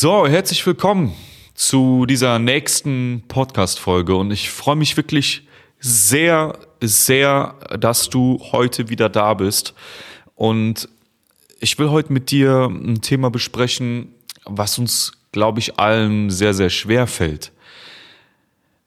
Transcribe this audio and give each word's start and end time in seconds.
So, 0.00 0.28
herzlich 0.28 0.64
willkommen 0.64 1.12
zu 1.54 2.06
dieser 2.06 2.38
nächsten 2.38 3.24
Podcast-Folge 3.26 4.14
und 4.14 4.30
ich 4.30 4.48
freue 4.48 4.76
mich 4.76 4.96
wirklich 4.96 5.48
sehr, 5.80 6.56
sehr, 6.80 7.56
dass 7.76 8.08
du 8.08 8.38
heute 8.52 8.90
wieder 8.90 9.08
da 9.08 9.34
bist. 9.34 9.74
Und 10.36 10.88
ich 11.58 11.80
will 11.80 11.90
heute 11.90 12.12
mit 12.12 12.30
dir 12.30 12.66
ein 12.66 13.00
Thema 13.00 13.28
besprechen, 13.28 14.14
was 14.44 14.78
uns, 14.78 15.14
glaube 15.32 15.58
ich, 15.58 15.80
allen 15.80 16.30
sehr, 16.30 16.54
sehr 16.54 16.70
schwer 16.70 17.08
fällt. 17.08 17.50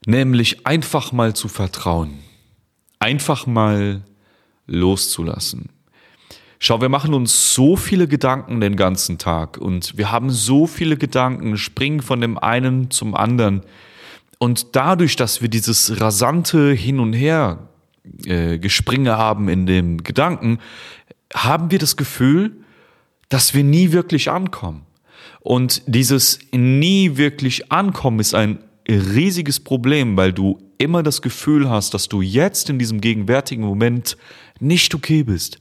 Nämlich 0.05 0.65
einfach 0.65 1.11
mal 1.11 1.35
zu 1.35 1.49
vertrauen. 1.49 2.19
Einfach 2.99 3.45
mal 3.45 4.01
loszulassen. 4.65 5.71
Schau, 6.63 6.79
wir 6.79 6.89
machen 6.89 7.15
uns 7.15 7.55
so 7.55 7.75
viele 7.75 8.07
Gedanken 8.07 8.61
den 8.61 8.75
ganzen 8.75 9.17
Tag 9.17 9.57
und 9.57 9.97
wir 9.97 10.11
haben 10.11 10.29
so 10.29 10.67
viele 10.67 10.95
Gedanken, 10.95 11.57
springen 11.57 12.01
von 12.01 12.21
dem 12.21 12.37
einen 12.37 12.91
zum 12.91 13.15
anderen. 13.15 13.63
Und 14.37 14.75
dadurch, 14.75 15.15
dass 15.15 15.41
wir 15.41 15.49
dieses 15.49 15.99
rasante 15.99 16.71
Hin 16.71 16.99
und 16.99 17.13
Her 17.13 17.67
äh, 18.27 18.59
Gespringe 18.59 19.17
haben 19.17 19.49
in 19.49 19.65
dem 19.65 20.03
Gedanken, 20.03 20.59
haben 21.33 21.71
wir 21.71 21.79
das 21.79 21.97
Gefühl, 21.97 22.57
dass 23.29 23.55
wir 23.55 23.63
nie 23.63 23.91
wirklich 23.91 24.29
ankommen. 24.29 24.85
Und 25.39 25.81
dieses 25.87 26.37
nie 26.51 27.17
wirklich 27.17 27.71
ankommen 27.71 28.19
ist 28.19 28.35
ein 28.35 28.59
riesiges 28.87 29.59
Problem, 29.59 30.15
weil 30.15 30.31
du 30.31 30.59
immer 30.77 31.01
das 31.01 31.23
Gefühl 31.23 31.71
hast, 31.71 31.95
dass 31.95 32.07
du 32.07 32.21
jetzt 32.21 32.69
in 32.69 32.77
diesem 32.77 33.01
gegenwärtigen 33.01 33.63
Moment 33.63 34.15
nicht 34.59 34.93
okay 34.93 35.23
bist 35.23 35.59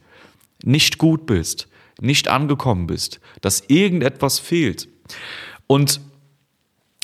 nicht 0.65 0.99
gut 0.99 1.27
bist, 1.27 1.69
nicht 2.01 2.29
angekommen 2.29 2.87
bist, 2.87 3.21
dass 3.41 3.65
irgendetwas 3.69 4.39
fehlt. 4.39 4.89
Und 5.67 6.01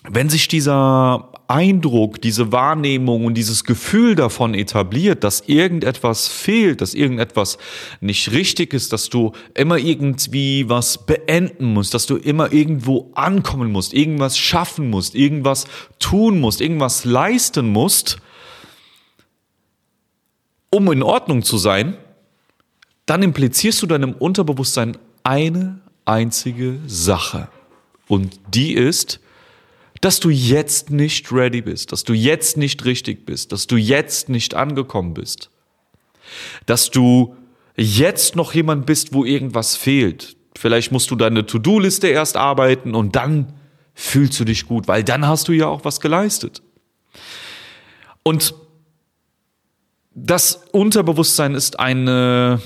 wenn 0.09 0.29
sich 0.29 0.48
dieser 0.48 1.32
Eindruck, 1.48 2.20
diese 2.20 2.51
Wahrnehmung 2.52 3.24
und 3.24 3.35
dieses 3.35 3.65
Gefühl 3.65 4.15
davon 4.15 4.54
etabliert, 4.54 5.23
dass 5.23 5.43
irgendetwas 5.46 6.29
fehlt, 6.29 6.80
dass 6.80 6.95
irgendetwas 6.95 7.59
nicht 8.01 8.32
richtig 8.32 8.74
ist, 8.74 8.93
dass 8.93 9.09
du 9.09 9.32
immer 9.54 9.79
irgendwie 9.79 10.68
was 10.68 11.07
beenden 11.07 11.73
musst, 11.73 11.95
dass 11.95 12.07
du 12.07 12.16
immer 12.16 12.52
irgendwo 12.52 13.10
ankommen 13.15 13.70
musst, 13.70 13.95
irgendwas 13.95 14.38
schaffen 14.38 14.91
musst, 14.91 15.15
irgendwas 15.15 15.66
tun 15.98 16.41
musst, 16.41 16.60
irgendwas 16.60 17.04
leisten 17.04 17.68
musst, 17.68 18.18
um 20.70 20.91
in 20.91 21.02
Ordnung 21.02 21.43
zu 21.43 21.59
sein, 21.59 21.96
dann 23.07 23.23
implizierst 23.23 23.80
du 23.82 23.87
deinem 23.87 24.12
Unterbewusstsein 24.12 24.99
eine 25.23 25.80
einzige 26.04 26.79
Sache. 26.87 27.48
Und 28.09 28.38
die 28.52 28.74
ist, 28.74 29.21
dass 30.01 30.21
du 30.21 30.30
jetzt 30.30 30.90
nicht 30.90 31.32
ready 31.32 31.63
bist, 31.63 31.93
dass 31.93 32.04
du 32.04 32.13
jetzt 32.13 32.57
nicht 32.57 32.85
richtig 32.85 33.24
bist, 33.24 33.52
dass 33.52 33.66
du 33.66 33.76
jetzt 33.76 34.29
nicht 34.29 34.54
angekommen 34.54 35.15
bist, 35.15 35.51
dass 36.66 36.90
du 36.90 37.37
jetzt 37.76 38.37
noch 38.37 38.54
jemand 38.54 38.87
bist, 38.87 39.13
wo 39.13 39.24
irgendwas 39.24 39.76
fehlt. 39.76 40.37
Vielleicht 40.57 40.93
musst 40.93 41.10
du 41.10 41.16
deine 41.16 41.46
To-Do-Liste 41.46 42.09
erst 42.09 42.37
arbeiten 42.37 42.95
und 42.95 43.16
dann 43.16 43.52
fühlst 43.95 44.38
du 44.41 44.45
dich 44.45 44.66
gut, 44.66 44.88
weil 44.88 45.04
dann 45.04 45.26
hast 45.26 45.48
du 45.48 45.52
ja 45.52 45.66
auch 45.66 45.85
was 45.85 46.01
geleistet. 46.01 46.63
Und 48.23 48.54
das 50.15 50.65
Unterbewusstsein 50.73 51.54
ist 51.54 51.79
eine 51.79 52.60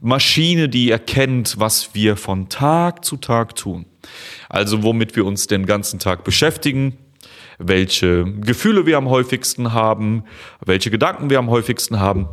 Maschine, 0.00 0.68
die 0.68 0.90
erkennt, 0.90 1.58
was 1.58 1.94
wir 1.94 2.16
von 2.16 2.48
Tag 2.48 3.04
zu 3.04 3.16
Tag 3.16 3.56
tun. 3.56 3.86
Also 4.48 4.82
womit 4.82 5.16
wir 5.16 5.24
uns 5.24 5.46
den 5.46 5.66
ganzen 5.66 5.98
Tag 5.98 6.24
beschäftigen, 6.24 6.96
welche 7.58 8.24
Gefühle 8.24 8.86
wir 8.86 8.98
am 8.98 9.08
häufigsten 9.08 9.72
haben, 9.72 10.24
welche 10.64 10.90
Gedanken 10.90 11.30
wir 11.30 11.38
am 11.38 11.50
häufigsten 11.50 11.98
haben. 11.98 12.28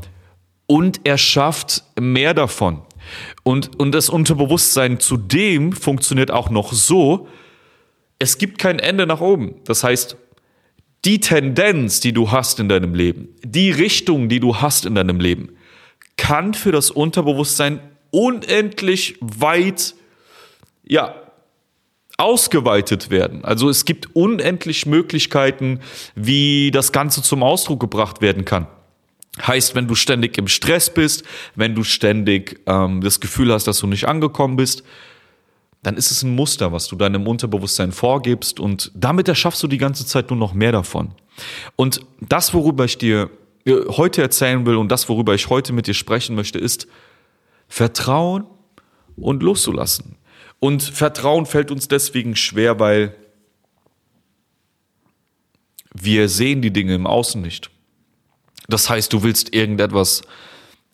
Und 0.66 1.02
er 1.04 1.18
schafft 1.18 1.84
mehr 2.00 2.34
davon. 2.34 2.82
Und, 3.44 3.80
und 3.80 3.94
das 3.94 4.10
Unterbewusstsein 4.10 5.00
zudem 5.00 5.74
funktioniert 5.74 6.32
auch 6.32 6.50
noch 6.50 6.74
so, 6.74 7.28
es 8.20 8.38
gibt 8.38 8.58
kein 8.58 8.80
Ende 8.80 9.06
nach 9.06 9.22
oben. 9.22 9.56
Das 9.66 9.84
heißt, 9.84 10.18
die 11.06 11.20
Tendenz, 11.20 12.00
die 12.00 12.14
du 12.14 12.32
hast 12.32 12.60
in 12.60 12.70
deinem 12.70 12.96
Leben, 12.96 13.30
die 13.44 13.72
Richtung, 13.72 14.30
die 14.30 14.40
du 14.40 14.58
hast 14.58 14.86
in 14.86 14.96
deinem 14.96 15.20
Leben, 15.20 15.50
kann 16.18 16.54
für 16.54 16.72
das 16.72 16.92
Unterbewusstsein 16.92 17.80
unendlich 18.12 19.18
weit, 19.22 19.96
ja, 20.86 21.16
ausgeweitet 22.18 23.10
werden. 23.10 23.44
Also 23.44 23.70
es 23.70 23.86
gibt 23.86 24.16
unendlich 24.16 24.86
Möglichkeiten, 24.86 25.80
wie 26.16 26.72
das 26.72 26.92
Ganze 26.92 27.24
zum 27.24 27.42
Ausdruck 27.42 27.80
gebracht 27.80 28.22
werden 28.22 28.46
kann. 28.46 28.68
Heißt, 29.42 29.74
wenn 29.74 29.88
du 29.88 29.96
ständig 29.96 30.38
im 30.38 30.48
Stress 30.48 30.94
bist, 30.94 31.24
wenn 31.56 31.74
du 31.74 31.84
ständig 31.84 32.62
ähm, 32.68 33.02
das 33.02 33.20
Gefühl 33.20 33.52
hast, 33.52 33.66
dass 33.66 33.80
du 33.80 33.88
nicht 33.88 34.08
angekommen 34.08 34.58
bist, 34.58 34.84
dann 35.82 35.98
ist 35.98 36.12
es 36.12 36.24
ein 36.24 36.36
Muster, 36.36 36.72
was 36.72 36.88
du 36.88 36.96
deinem 36.96 37.28
Unterbewusstsein 37.28 37.92
vorgibst 37.92 38.60
und 38.60 38.92
damit 38.94 39.28
erschaffst 39.28 39.62
du 39.64 39.68
die 39.68 39.80
ganze 39.80 40.06
Zeit 40.06 40.30
nur 40.30 40.40
noch 40.40 40.54
mehr 40.54 40.72
davon. 40.72 41.16
Und 41.76 42.02
das, 42.22 42.54
worüber 42.54 42.86
ich 42.86 42.98
dir 43.00 43.32
heute 43.66 44.22
erzählen 44.22 44.66
will 44.66 44.76
und 44.76 44.90
das, 44.90 45.08
worüber 45.10 45.34
ich 45.34 45.50
heute 45.50 45.74
mit 45.74 45.88
dir 45.88 45.94
sprechen 45.94 46.36
möchte, 46.36 46.60
ist 46.60 46.88
Vertrauen 47.68 48.46
und 49.16 49.42
loszulassen. 49.42 50.18
Und 50.60 50.84
Vertrauen 50.84 51.46
fällt 51.46 51.72
uns 51.72 51.88
deswegen 51.88 52.36
schwer, 52.36 52.80
weil 52.80 53.16
wir 55.94 56.30
sehen 56.30 56.62
die 56.62 56.72
Dinge 56.72 56.96
im 56.96 57.08
Außen 57.08 57.42
nicht. 57.42 57.70
Das 58.68 58.90
heißt, 58.90 59.12
du 59.14 59.24
willst 59.24 59.54
irgendetwas 59.54 60.22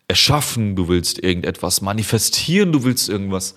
erschaffen, 0.07 0.75
du 0.75 0.88
willst 0.88 1.24
irgendetwas 1.24 1.81
manifestieren, 1.81 2.72
du 2.72 2.84
willst 2.84 3.09
irgendwas 3.09 3.56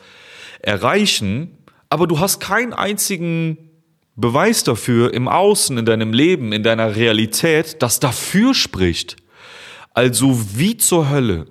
erreichen, 0.61 1.59
aber 1.89 2.06
du 2.06 2.21
hast 2.21 2.41
keinen 2.41 2.73
einzigen 2.73 3.72
Beweis 4.15 4.62
dafür 4.65 5.15
im 5.15 5.27
Außen, 5.27 5.78
in 5.78 5.87
deinem 5.87 6.12
Leben, 6.12 6.53
in 6.53 6.62
deiner 6.62 6.97
Realität, 6.97 7.83
das 7.83 7.99
dafür 7.99 8.55
spricht. 8.55 9.17
Also 9.95 10.39
wie 10.56 10.77
zur 10.77 11.09
Hölle 11.11 11.47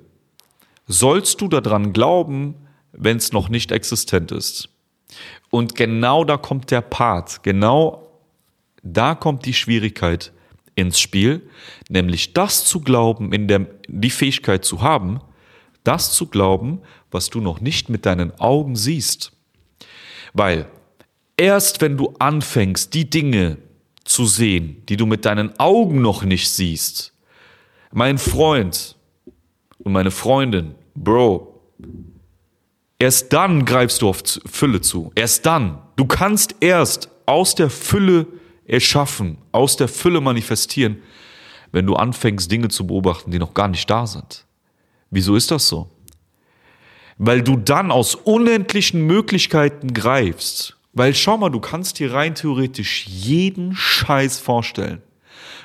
sollst 0.88 1.42
du 1.42 1.48
daran 1.48 1.94
glauben, 1.94 2.56
wenn 2.92 3.18
es 3.18 3.32
noch 3.32 3.50
nicht 3.50 3.72
existent 3.72 4.32
ist? 4.32 4.70
Und 5.50 5.76
genau 5.76 6.24
da 6.24 6.38
kommt 6.38 6.72
der 6.72 6.82
Part, 6.82 7.44
genau 7.44 8.12
da 8.84 9.16
kommt 9.16 9.46
die 9.46 9.54
Schwierigkeit 9.54 10.32
ins 10.76 11.00
Spiel, 11.00 11.50
nämlich 11.90 12.34
das 12.34 12.66
zu 12.66 12.82
glauben, 12.82 13.34
in 13.34 13.48
der, 13.48 13.68
die 13.88 14.10
Fähigkeit 14.10 14.66
zu 14.66 14.82
haben, 14.82 15.20
das 15.84 16.14
zu 16.14 16.28
glauben, 16.28 16.82
was 17.10 17.30
du 17.30 17.42
noch 17.42 17.60
nicht 17.60 17.90
mit 17.90 18.06
deinen 18.06 18.40
Augen 18.40 18.76
siehst. 18.76 19.34
Weil 20.34 20.68
Erst 21.42 21.82
wenn 21.82 21.98
du 21.98 22.14
anfängst, 22.20 22.94
die 22.94 23.10
Dinge 23.10 23.58
zu 24.04 24.28
sehen, 24.28 24.84
die 24.88 24.96
du 24.96 25.08
mit 25.08 25.26
deinen 25.26 25.60
Augen 25.60 26.00
noch 26.00 26.24
nicht 26.24 26.48
siehst, 26.52 27.16
mein 27.92 28.20
Freund 28.20 28.96
und 29.80 29.92
meine 29.92 30.12
Freundin, 30.12 30.76
Bro, 30.94 31.60
erst 33.00 33.34
dann 33.34 33.66
greifst 33.66 34.04
du 34.04 34.10
auf 34.10 34.22
Fülle 34.46 34.82
zu. 34.82 35.12
Erst 35.16 35.44
dann. 35.48 35.80
Du 35.96 36.06
kannst 36.06 36.58
erst 36.60 37.10
aus 37.26 37.56
der 37.56 37.72
Fülle 37.72 38.28
erschaffen, 38.66 39.40
aus 39.52 39.78
der 39.78 39.88
Fülle 39.88 40.22
manifestieren, 40.22 41.02
wenn 41.72 41.88
du 41.88 41.96
anfängst, 41.96 42.52
Dinge 42.52 42.68
zu 42.68 42.86
beobachten, 42.86 43.32
die 43.32 43.40
noch 43.40 43.56
gar 43.56 43.68
nicht 43.68 43.90
da 43.90 44.06
sind. 44.06 44.46
Wieso 45.10 45.36
ist 45.36 45.50
das 45.50 45.68
so? 45.68 45.90
Weil 47.18 47.42
du 47.42 47.58
dann 47.58 47.90
aus 47.90 48.14
unendlichen 48.14 49.08
Möglichkeiten 49.08 49.92
greifst 49.92 50.78
weil 50.94 51.16
schau 51.16 51.38
mal, 51.38 51.50
du 51.50 51.60
kannst 51.60 52.00
dir 52.00 52.14
rein 52.14 52.36
theoretisch 52.36 53.08
jeden 53.08 53.76
Scheiß 53.76 54.40
vorstellen. 54.40 55.02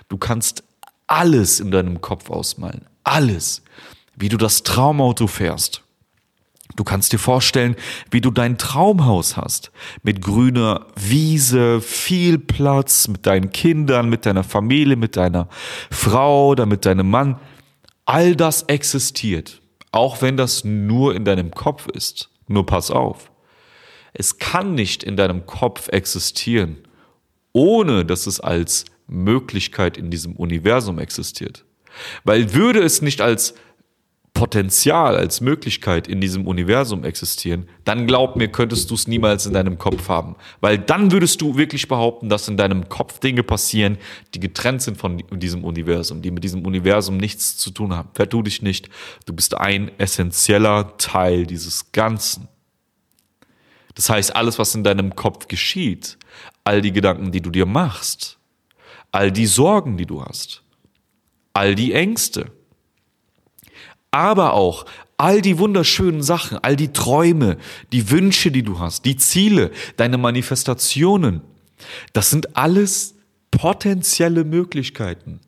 Du 0.08 0.18
kannst 0.18 0.62
alles 1.06 1.60
in 1.60 1.70
deinem 1.70 2.00
Kopf 2.00 2.30
ausmalen. 2.30 2.86
Alles. 3.04 3.62
Wie 4.16 4.28
du 4.28 4.36
das 4.36 4.62
Traumauto 4.62 5.26
fährst. 5.26 5.82
Du 6.74 6.84
kannst 6.84 7.12
dir 7.12 7.18
vorstellen, 7.18 7.76
wie 8.10 8.20
du 8.20 8.30
dein 8.30 8.58
Traumhaus 8.58 9.36
hast. 9.36 9.70
Mit 10.02 10.20
grüner 10.20 10.86
Wiese, 10.96 11.80
viel 11.80 12.38
Platz, 12.38 13.08
mit 13.08 13.26
deinen 13.26 13.50
Kindern, 13.50 14.08
mit 14.08 14.26
deiner 14.26 14.44
Familie, 14.44 14.96
mit 14.96 15.16
deiner 15.16 15.48
Frau 15.90 16.48
oder 16.48 16.66
mit 16.66 16.84
deinem 16.84 17.10
Mann. 17.10 17.38
All 18.04 18.36
das 18.36 18.64
existiert. 18.64 19.62
Auch 19.90 20.22
wenn 20.22 20.36
das 20.36 20.64
nur 20.64 21.14
in 21.14 21.24
deinem 21.24 21.50
Kopf 21.50 21.86
ist. 21.88 22.30
Nur 22.46 22.66
pass 22.66 22.90
auf. 22.90 23.30
Es 24.18 24.38
kann 24.38 24.74
nicht 24.74 25.04
in 25.04 25.16
deinem 25.16 25.44
Kopf 25.46 25.88
existieren, 25.88 26.78
ohne 27.52 28.04
dass 28.04 28.26
es 28.26 28.40
als 28.40 28.86
Möglichkeit 29.06 29.96
in 29.96 30.10
diesem 30.10 30.34
Universum 30.36 30.98
existiert. 30.98 31.64
Weil 32.24 32.54
würde 32.54 32.80
es 32.80 33.02
nicht 33.02 33.20
als 33.20 33.54
Potenzial, 34.32 35.16
als 35.16 35.40
Möglichkeit 35.40 36.08
in 36.08 36.20
diesem 36.20 36.46
Universum 36.46 37.04
existieren, 37.04 37.68
dann 37.84 38.06
glaub 38.06 38.36
mir, 38.36 38.48
könntest 38.48 38.90
du 38.90 38.94
es 38.94 39.06
niemals 39.06 39.46
in 39.46 39.54
deinem 39.54 39.78
Kopf 39.78 40.10
haben. 40.10 40.36
Weil 40.60 40.76
dann 40.76 41.10
würdest 41.10 41.40
du 41.40 41.56
wirklich 41.56 41.88
behaupten, 41.88 42.28
dass 42.28 42.46
in 42.46 42.58
deinem 42.58 42.90
Kopf 42.90 43.18
Dinge 43.18 43.42
passieren, 43.42 43.96
die 44.34 44.40
getrennt 44.40 44.82
sind 44.82 44.98
von 44.98 45.22
diesem 45.32 45.64
Universum, 45.64 46.20
die 46.20 46.30
mit 46.30 46.44
diesem 46.44 46.66
Universum 46.66 47.16
nichts 47.16 47.56
zu 47.56 47.70
tun 47.70 47.94
haben. 47.94 48.10
Vertu 48.12 48.42
dich 48.42 48.60
nicht. 48.60 48.90
Du 49.24 49.32
bist 49.32 49.56
ein 49.56 49.90
essentieller 49.98 50.98
Teil 50.98 51.46
dieses 51.46 51.92
Ganzen. 51.92 52.48
Das 53.96 54.10
heißt, 54.10 54.36
alles, 54.36 54.58
was 54.58 54.74
in 54.74 54.84
deinem 54.84 55.16
Kopf 55.16 55.48
geschieht, 55.48 56.18
all 56.62 56.82
die 56.82 56.92
Gedanken, 56.92 57.32
die 57.32 57.40
du 57.40 57.50
dir 57.50 57.66
machst, 57.66 58.38
all 59.10 59.32
die 59.32 59.46
Sorgen, 59.46 59.96
die 59.96 60.06
du 60.06 60.22
hast, 60.22 60.62
all 61.54 61.74
die 61.74 61.92
Ängste, 61.94 62.52
aber 64.10 64.52
auch 64.52 64.84
all 65.16 65.40
die 65.40 65.58
wunderschönen 65.58 66.22
Sachen, 66.22 66.58
all 66.58 66.76
die 66.76 66.92
Träume, 66.92 67.56
die 67.90 68.10
Wünsche, 68.10 68.50
die 68.50 68.62
du 68.62 68.78
hast, 68.78 69.06
die 69.06 69.16
Ziele, 69.16 69.70
deine 69.96 70.18
Manifestationen, 70.18 71.40
das 72.12 72.28
sind 72.28 72.54
alles 72.56 73.14
potenzielle 73.50 74.44
Möglichkeiten. 74.44 75.40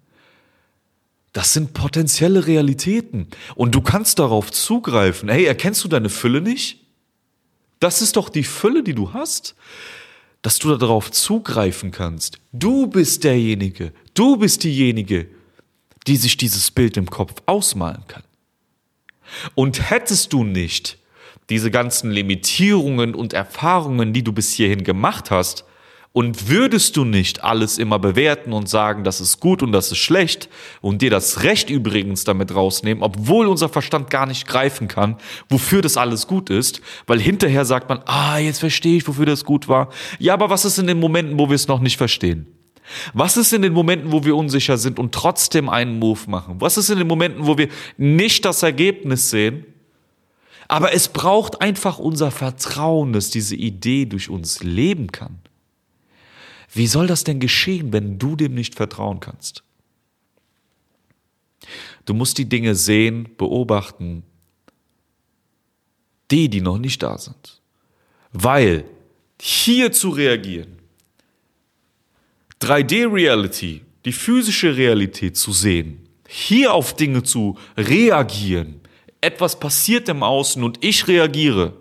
Das 1.35 1.53
sind 1.53 1.75
potenzielle 1.75 2.47
Realitäten. 2.47 3.29
Und 3.55 3.75
du 3.75 3.83
kannst 3.83 4.19
darauf 4.19 4.51
zugreifen. 4.51 5.29
Hey, 5.29 5.44
erkennst 5.44 5.85
du 5.85 5.89
deine 5.89 6.09
Fülle 6.09 6.41
nicht? 6.41 6.78
Das 7.81 8.03
ist 8.03 8.17
doch 8.17 8.29
die 8.29 8.45
Fülle, 8.45 8.83
die 8.83 8.95
du 8.95 9.13
hast, 9.13 9.55
dass 10.43 10.59
du 10.59 10.77
darauf 10.77 11.11
zugreifen 11.11 11.91
kannst. 11.91 12.39
Du 12.53 12.87
bist 12.87 13.25
derjenige, 13.25 13.93
du 14.15 14.37
bist 14.37 14.65
diejenige, 14.65 15.29
die 16.07 16.17
sich 16.17 16.37
dieses 16.37 16.71
Bild 16.71 16.97
im 16.97 17.11
Kopf 17.11 17.35
ausmalen 17.47 18.05
kann. 18.09 18.23
Und 19.55 19.91
hättest 19.91 20.33
du 20.33 20.45
nicht 20.45 20.99
diese 21.51 21.71
ganzen 21.71 22.11
Limitierungen 22.11 23.15
und 23.15 23.33
Erfahrungen, 23.33 24.13
die 24.13 24.23
du 24.23 24.33
bis 24.33 24.53
hierhin 24.53 24.85
gemacht 24.85 25.31
hast, 25.31 25.65
und 26.12 26.49
würdest 26.49 26.96
du 26.96 27.05
nicht 27.05 27.44
alles 27.44 27.78
immer 27.78 27.99
bewerten 27.99 28.52
und 28.52 28.69
sagen, 28.69 29.05
das 29.05 29.20
ist 29.20 29.40
gut 29.40 29.62
und 29.62 29.72
das 29.72 29.93
ist 29.93 29.99
schlecht 29.99 30.49
und 30.81 31.02
dir 31.02 31.10
das 31.10 31.43
Recht 31.43 31.70
übrigens 31.70 32.25
damit 32.25 32.55
rausnehmen, 32.55 33.02
obwohl 33.02 33.46
unser 33.46 33.69
Verstand 33.69 34.10
gar 34.10 34.26
nicht 34.26 34.46
greifen 34.46 34.88
kann, 34.88 35.16
wofür 35.49 35.82
das 35.82 35.96
alles 35.96 36.26
gut 36.26 36.50
ist, 36.50 36.81
weil 37.06 37.20
hinterher 37.20 37.64
sagt 37.64 37.88
man, 37.88 38.00
ah, 38.06 38.38
jetzt 38.38 38.60
verstehe 38.60 38.96
ich, 38.96 39.06
wofür 39.06 39.26
das 39.26 39.44
gut 39.44 39.69
war. 39.69 39.90
Ja, 40.19 40.32
aber 40.32 40.50
was 40.50 40.64
ist 40.64 40.78
in 40.78 40.87
den 40.87 40.99
Momenten, 40.99 41.38
wo 41.38 41.49
wir 41.49 41.56
es 41.56 41.69
noch 41.69 41.81
nicht 41.81 41.99
verstehen? 41.99 42.46
Was 43.12 43.37
ist 43.37 43.52
in 43.52 43.62
den 43.62 43.75
Momenten, 43.75 44.12
wo 44.12 44.25
wir 44.25 44.34
unsicher 44.34 44.78
sind 44.78 44.99
und 44.99 45.14
trotzdem 45.14 45.69
einen 45.69 45.99
Move 45.99 46.20
machen? 46.26 46.60
Was 46.60 46.78
ist 46.78 46.88
in 46.88 46.99
den 46.99 47.06
Momenten, 47.06 47.46
wo 47.46 47.58
wir 47.58 47.69
nicht 47.99 48.44
das 48.46 48.62
Ergebnis 48.62 49.31
sehen? 49.31 49.66
Aber 50.69 50.93
es 50.93 51.08
braucht 51.08 51.60
einfach 51.62 51.99
unser 51.99 52.31
Vertrauen, 52.31 53.12
dass 53.12 53.31
diese 53.31 53.56
Idee 53.56 54.06
durch 54.06 54.31
uns 54.31 54.62
leben 54.62 55.12
kann. 55.12 55.38
Wie 56.73 56.87
soll 56.87 57.06
das 57.06 57.25
denn 57.25 57.41
geschehen, 57.41 57.93
wenn 57.93 58.19
du 58.19 58.37
dem 58.37 58.55
nicht 58.55 58.75
vertrauen 58.75 59.20
kannst? 59.20 59.62
Du 62.05 62.15
musst 62.15 62.38
die 62.38 62.49
Dinge 62.49 62.75
sehen, 62.75 63.29
beobachten, 63.37 64.23
die, 66.31 66.49
die 66.49 66.61
noch 66.61 66.79
nicht 66.79 67.03
da 67.03 67.19
sind. 67.19 67.61
Weil 68.32 68.85
hier 69.41 69.93
zu 69.93 70.11
reagieren, 70.11 70.79
3D-Reality, 72.61 73.82
die 74.05 74.12
physische 74.12 74.76
Realität 74.76 75.37
zu 75.37 75.53
sehen, 75.53 76.09
hier 76.26 76.75
auf 76.75 76.94
Dinge 76.94 77.23
zu 77.23 77.56
reagieren, 77.76 78.81
etwas 79.20 79.59
passiert 79.59 80.09
im 80.09 80.23
Außen 80.23 80.62
und 80.62 80.82
ich 80.85 81.06
reagiere. 81.09 81.75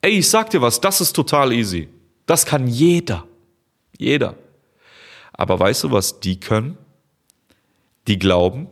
Ey, 0.00 0.18
ich 0.18 0.28
sag 0.28 0.50
dir 0.50 0.60
was, 0.60 0.80
das 0.80 1.00
ist 1.00 1.12
total 1.12 1.52
easy. 1.52 1.88
Das 2.26 2.44
kann 2.44 2.66
jeder. 2.66 3.26
Jeder. 3.98 4.36
Aber 5.32 5.58
weißt 5.58 5.84
du, 5.84 5.90
was 5.90 6.20
die 6.20 6.38
können? 6.38 6.78
Die 8.06 8.18
glauben 8.18 8.68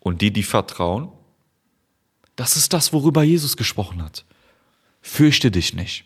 und 0.00 0.22
die, 0.22 0.32
die 0.32 0.42
vertrauen. 0.42 1.10
Das 2.36 2.56
ist 2.56 2.72
das, 2.72 2.92
worüber 2.92 3.22
Jesus 3.22 3.56
gesprochen 3.56 4.02
hat. 4.02 4.24
Fürchte 5.00 5.50
dich 5.50 5.74
nicht. 5.74 6.04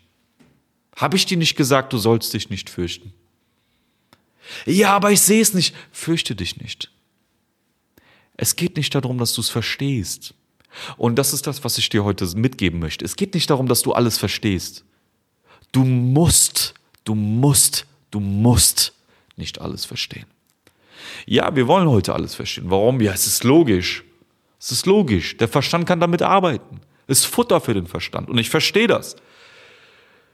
Habe 0.96 1.16
ich 1.16 1.26
dir 1.26 1.36
nicht 1.36 1.56
gesagt, 1.56 1.92
du 1.92 1.98
sollst 1.98 2.32
dich 2.34 2.50
nicht 2.50 2.70
fürchten? 2.70 3.12
Ja, 4.66 4.94
aber 4.94 5.10
ich 5.12 5.20
sehe 5.20 5.40
es 5.40 5.54
nicht. 5.54 5.74
Fürchte 5.92 6.34
dich 6.34 6.56
nicht. 6.60 6.90
Es 8.36 8.56
geht 8.56 8.76
nicht 8.76 8.94
darum, 8.94 9.18
dass 9.18 9.34
du 9.34 9.40
es 9.40 9.50
verstehst. 9.50 10.34
Und 10.96 11.16
das 11.16 11.32
ist 11.32 11.46
das, 11.46 11.62
was 11.64 11.78
ich 11.78 11.88
dir 11.88 12.04
heute 12.04 12.26
mitgeben 12.36 12.80
möchte. 12.80 13.04
Es 13.04 13.16
geht 13.16 13.34
nicht 13.34 13.50
darum, 13.50 13.66
dass 13.66 13.82
du 13.82 13.92
alles 13.92 14.18
verstehst. 14.18 14.84
Du 15.72 15.84
musst, 15.84 16.74
du 17.04 17.14
musst, 17.14 17.86
du 18.10 18.20
musst 18.20 18.92
nicht 19.36 19.60
alles 19.60 19.84
verstehen. 19.84 20.26
Ja, 21.26 21.54
wir 21.54 21.66
wollen 21.66 21.88
heute 21.88 22.14
alles 22.14 22.34
verstehen. 22.34 22.70
Warum? 22.70 23.00
Ja, 23.00 23.12
es 23.12 23.26
ist 23.26 23.44
logisch. 23.44 24.04
Es 24.58 24.70
ist 24.70 24.86
logisch. 24.86 25.36
Der 25.38 25.48
Verstand 25.48 25.86
kann 25.86 26.00
damit 26.00 26.22
arbeiten. 26.22 26.80
Es 27.06 27.20
ist 27.20 27.26
Futter 27.26 27.60
für 27.60 27.74
den 27.74 27.86
Verstand. 27.86 28.28
Und 28.28 28.38
ich 28.38 28.50
verstehe 28.50 28.86
das. 28.86 29.16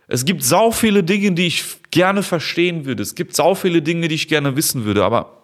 Es 0.08 0.25
gibt 0.25 0.43
sau 0.43 0.70
viele 0.70 1.02
Dinge, 1.02 1.32
die 1.32 1.46
ich 1.46 1.64
gerne 1.90 2.23
verstehen 2.23 2.84
würde. 2.84 3.02
Es 3.02 3.14
gibt 3.14 3.34
sau 3.34 3.55
viele 3.55 3.82
Dinge, 3.82 4.08
die 4.08 4.14
ich 4.14 4.28
gerne 4.28 4.56
wissen 4.56 4.84
würde. 4.84 5.05
Aber 5.05 5.43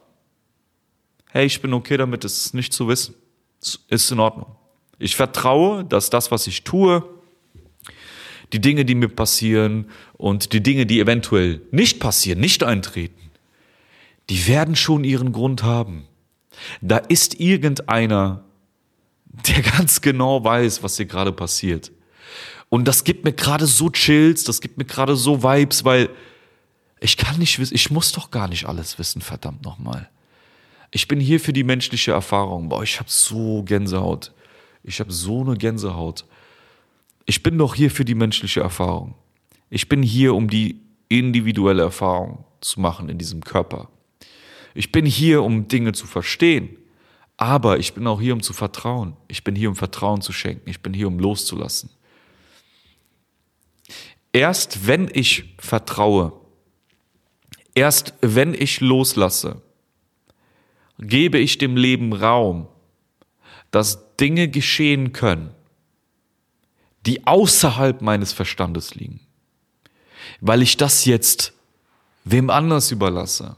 hey, 1.31 1.47
ich 1.47 1.61
bin 1.61 1.73
okay 1.73 1.97
damit, 1.97 2.25
es 2.25 2.55
nicht 2.55 2.73
zu 2.73 2.89
wissen. 2.89 3.15
Es 3.61 3.81
ist 3.89 4.11
in 4.11 4.21
Ordnung. 4.21 4.57
Ich 4.99 5.17
vertraue, 5.17 5.85
dass 5.85 6.11
das, 6.11 6.31
was 6.31 6.47
ich 6.47 6.63
tue, 6.65 7.03
die 8.53 8.61
Dinge, 8.61 8.85
die 8.85 8.95
mir 8.95 9.09
passieren 9.09 9.87
und 10.15 10.53
die 10.53 10.63
Dinge, 10.63 10.87
die 10.87 11.01
eventuell 11.01 11.63
nicht 11.71 12.01
passieren, 12.01 12.41
nicht 12.41 12.63
eintreten, 12.63 13.31
die 14.29 14.47
werden 14.47 14.77
schon 14.77 15.05
ihren 15.05 15.33
Grund 15.33 15.63
haben. 15.63 16.05
Da 16.81 16.99
ist 16.99 17.41
irgendeiner, 17.41 18.45
der 19.25 19.63
ganz 19.77 20.01
genau 20.01 20.45
weiß, 20.45 20.83
was 20.83 20.97
hier 20.97 21.07
gerade 21.07 21.33
passiert. 21.33 21.93
Und 22.69 22.89
das 22.89 23.05
gibt 23.05 23.25
mir 23.25 23.33
gerade 23.33 23.67
so 23.67 23.91
Chills, 23.91 24.45
das 24.45 24.61
gibt 24.61 24.79
mir 24.79 24.85
gerade 24.85 25.17
so 25.17 25.43
Vibes, 25.43 25.85
weil 25.85 26.09
ich 27.01 27.17
kann 27.17 27.39
nicht 27.39 27.59
wissen, 27.59 27.75
ich 27.75 27.91
muss 27.91 28.13
doch 28.13 28.31
gar 28.31 28.49
nicht 28.49 28.67
alles 28.67 28.99
wissen, 28.99 29.21
verdammt 29.21 29.63
nochmal. 29.63 30.09
Ich 30.91 31.09
bin 31.09 31.21
hier 31.21 31.41
für 31.41 31.53
die 31.53 31.65
menschliche 31.65 32.13
Erfahrung. 32.13 32.69
Boah, 32.69 32.83
ich 32.83 33.01
habe 33.01 33.11
so 33.11 33.63
Gänsehaut. 33.63 34.33
Ich 34.85 35.01
habe 35.01 35.11
so 35.11 35.41
eine 35.41 35.57
Gänsehaut. 35.57 36.25
Ich 37.27 37.43
bin 37.43 37.59
doch 37.59 37.75
hier 37.75 37.91
für 37.91 38.05
die 38.05 38.15
menschliche 38.15 38.61
Erfahrung. 38.61 39.15
Ich 39.71 39.89
bin 39.89 40.03
hier, 40.03 40.35
um 40.35 40.49
die 40.49 40.81
individuelle 41.09 41.83
Erfahrung 41.83 42.45
zu 42.61 42.81
machen 42.81 43.09
in 43.09 43.19
diesem 43.19 43.43
Körper. 43.43 43.89
Ich 44.75 44.93
bin 44.93 45.07
hier, 45.07 45.43
um 45.43 45.69
Dinge 45.69 45.93
zu 45.93 46.07
verstehen. 46.07 46.77
Aber 47.37 47.79
ich 47.79 47.95
bin 47.95 48.07
auch 48.07 48.21
hier, 48.21 48.35
um 48.35 48.43
zu 48.43 48.53
vertrauen. 48.53 49.17
Ich 49.29 49.43
bin 49.43 49.57
hier, 49.57 49.69
um 49.69 49.77
Vertrauen 49.77 50.21
zu 50.21 50.33
schenken. 50.33 50.69
Ich 50.69 50.81
bin 50.81 50.95
hier, 50.95 51.09
um 51.09 51.19
loszulassen. 51.19 51.91
Erst 54.33 54.87
wenn 54.87 55.11
ich 55.13 55.57
vertraue, 55.59 56.33
erst 57.75 58.15
wenn 58.21 58.55
ich 58.55 58.81
loslasse, 58.81 59.61
gebe 60.99 61.39
ich 61.39 61.59
dem 61.59 61.77
Leben 61.77 62.13
Raum, 62.13 62.69
dass 63.71 64.17
Dinge 64.17 64.49
geschehen 64.49 65.13
können, 65.13 65.51
die 67.07 67.27
außerhalb 67.27 68.03
meines 68.03 68.33
Verstandes 68.33 68.95
liegen. 68.95 69.21
Weil 70.41 70.63
ich 70.63 70.77
das 70.77 71.05
jetzt 71.05 71.53
wem 72.25 72.51
anders 72.51 72.91
überlasse. 72.91 73.57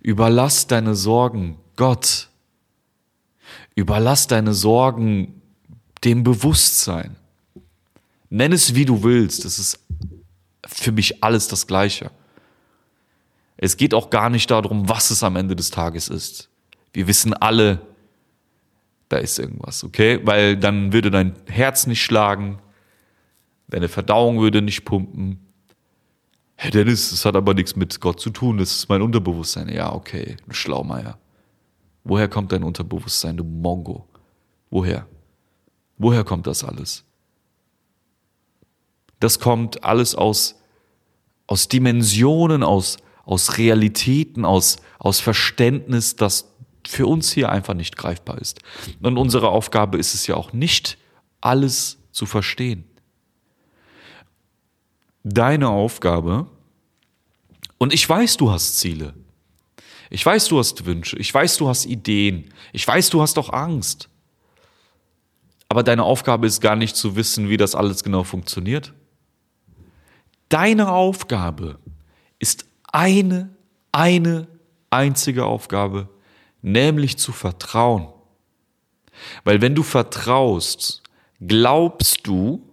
Überlass 0.00 0.66
deine 0.66 0.94
Sorgen 0.94 1.58
Gott. 1.76 2.28
Überlass 3.74 4.26
deine 4.26 4.54
Sorgen 4.54 5.40
dem 6.04 6.24
Bewusstsein. 6.24 7.16
Nenn 8.30 8.52
es 8.52 8.74
wie 8.74 8.84
du 8.84 9.02
willst. 9.02 9.44
Es 9.44 9.58
ist 9.58 9.80
für 10.66 10.92
mich 10.92 11.22
alles 11.22 11.48
das 11.48 11.66
Gleiche. 11.66 12.10
Es 13.56 13.76
geht 13.76 13.94
auch 13.94 14.10
gar 14.10 14.30
nicht 14.30 14.50
darum, 14.50 14.88
was 14.88 15.10
es 15.10 15.22
am 15.22 15.36
Ende 15.36 15.56
des 15.56 15.70
Tages 15.70 16.08
ist. 16.08 16.48
Wir 16.92 17.06
wissen 17.06 17.34
alle, 17.34 17.80
da 19.08 19.18
ist 19.18 19.38
irgendwas, 19.38 19.84
okay? 19.84 20.20
Weil 20.24 20.56
dann 20.56 20.92
würde 20.92 21.10
dein 21.10 21.34
Herz 21.46 21.86
nicht 21.86 22.02
schlagen, 22.02 22.58
deine 23.68 23.88
Verdauung 23.88 24.40
würde 24.40 24.62
nicht 24.62 24.84
pumpen. 24.84 25.40
Herr 26.56 26.70
Dennis, 26.70 27.10
das 27.10 27.24
hat 27.24 27.36
aber 27.36 27.54
nichts 27.54 27.76
mit 27.76 28.00
Gott 28.00 28.20
zu 28.20 28.30
tun, 28.30 28.58
das 28.58 28.72
ist 28.72 28.88
mein 28.88 29.02
Unterbewusstsein. 29.02 29.68
Ja, 29.68 29.92
okay, 29.92 30.36
du 30.46 30.54
Schlaumeier. 30.54 31.18
Woher 32.02 32.28
kommt 32.28 32.52
dein 32.52 32.62
Unterbewusstsein, 32.62 33.36
du 33.36 33.44
Mongo? 33.44 34.06
Woher? 34.70 35.06
Woher 35.98 36.24
kommt 36.24 36.46
das 36.46 36.64
alles? 36.64 37.04
Das 39.20 39.40
kommt 39.40 39.84
alles 39.84 40.14
aus, 40.14 40.56
aus 41.46 41.68
Dimensionen, 41.68 42.62
aus, 42.62 42.98
aus 43.24 43.58
Realitäten, 43.58 44.44
aus, 44.44 44.76
aus 44.98 45.20
Verständnis, 45.20 46.16
das 46.16 46.55
für 46.88 47.06
uns 47.06 47.32
hier 47.32 47.50
einfach 47.50 47.74
nicht 47.74 47.96
greifbar 47.96 48.38
ist. 48.38 48.60
Und 49.00 49.18
unsere 49.18 49.48
Aufgabe 49.48 49.98
ist 49.98 50.14
es 50.14 50.26
ja 50.26 50.36
auch 50.36 50.52
nicht, 50.52 50.98
alles 51.40 51.98
zu 52.12 52.26
verstehen. 52.26 52.84
Deine 55.22 55.68
Aufgabe, 55.68 56.46
und 57.78 57.92
ich 57.92 58.08
weiß, 58.08 58.36
du 58.36 58.50
hast 58.50 58.78
Ziele. 58.78 59.14
Ich 60.08 60.24
weiß, 60.24 60.48
du 60.48 60.58
hast 60.58 60.86
Wünsche. 60.86 61.16
Ich 61.18 61.32
weiß, 61.32 61.56
du 61.58 61.68
hast 61.68 61.84
Ideen. 61.84 62.52
Ich 62.72 62.86
weiß, 62.86 63.10
du 63.10 63.20
hast 63.20 63.38
auch 63.38 63.52
Angst. 63.52 64.08
Aber 65.68 65.82
deine 65.82 66.04
Aufgabe 66.04 66.46
ist 66.46 66.60
gar 66.60 66.76
nicht 66.76 66.96
zu 66.96 67.16
wissen, 67.16 67.48
wie 67.48 67.56
das 67.56 67.74
alles 67.74 68.04
genau 68.04 68.22
funktioniert. 68.22 68.94
Deine 70.48 70.92
Aufgabe 70.92 71.80
ist 72.38 72.66
eine, 72.92 73.56
eine 73.90 74.46
einzige 74.90 75.44
Aufgabe, 75.44 76.08
nämlich 76.66 77.16
zu 77.16 77.30
vertrauen. 77.30 78.08
Weil 79.44 79.62
wenn 79.62 79.76
du 79.76 79.84
vertraust, 79.84 81.02
glaubst 81.40 82.26
du, 82.26 82.68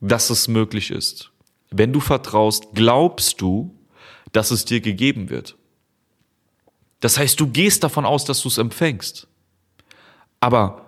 dass 0.00 0.30
es 0.30 0.48
möglich 0.48 0.90
ist. 0.90 1.30
Wenn 1.70 1.92
du 1.92 2.00
vertraust, 2.00 2.64
glaubst 2.74 3.40
du, 3.40 3.72
dass 4.32 4.50
es 4.50 4.64
dir 4.64 4.80
gegeben 4.80 5.30
wird. 5.30 5.56
Das 6.98 7.18
heißt, 7.18 7.38
du 7.38 7.46
gehst 7.46 7.84
davon 7.84 8.04
aus, 8.04 8.24
dass 8.24 8.42
du 8.42 8.48
es 8.48 8.58
empfängst. 8.58 9.28
Aber 10.40 10.86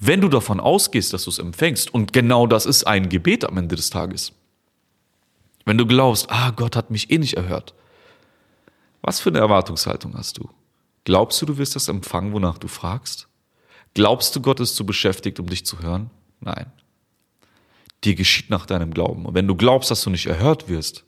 wenn 0.00 0.20
du 0.20 0.28
davon 0.28 0.60
ausgehst, 0.60 1.12
dass 1.12 1.24
du 1.24 1.30
es 1.30 1.38
empfängst, 1.38 1.92
und 1.92 2.12
genau 2.12 2.46
das 2.46 2.64
ist 2.64 2.84
ein 2.86 3.10
Gebet 3.10 3.44
am 3.44 3.58
Ende 3.58 3.76
des 3.76 3.90
Tages, 3.90 4.32
wenn 5.66 5.78
du 5.78 5.86
glaubst, 5.86 6.30
ah, 6.30 6.50
Gott 6.50 6.74
hat 6.74 6.90
mich 6.90 7.10
eh 7.10 7.18
nicht 7.18 7.34
erhört, 7.34 7.74
was 9.02 9.20
für 9.20 9.28
eine 9.28 9.40
Erwartungshaltung 9.40 10.16
hast 10.16 10.38
du? 10.38 10.48
Glaubst 11.04 11.42
du, 11.42 11.46
du 11.46 11.58
wirst 11.58 11.76
das 11.76 11.88
empfangen, 11.88 12.32
wonach 12.32 12.58
du 12.58 12.68
fragst? 12.68 13.28
Glaubst 13.94 14.34
du, 14.34 14.40
Gott 14.40 14.60
ist 14.60 14.76
zu 14.76 14.86
beschäftigt, 14.86 15.40
um 15.40 15.46
dich 15.46 15.66
zu 15.66 15.80
hören? 15.80 16.10
Nein. 16.40 16.72
Dir 18.04 18.14
geschieht 18.14 18.50
nach 18.50 18.66
deinem 18.66 18.92
Glauben. 18.92 19.26
Und 19.26 19.34
wenn 19.34 19.46
du 19.46 19.54
glaubst, 19.54 19.90
dass 19.90 20.02
du 20.02 20.10
nicht 20.10 20.26
erhört 20.26 20.68
wirst, 20.68 21.04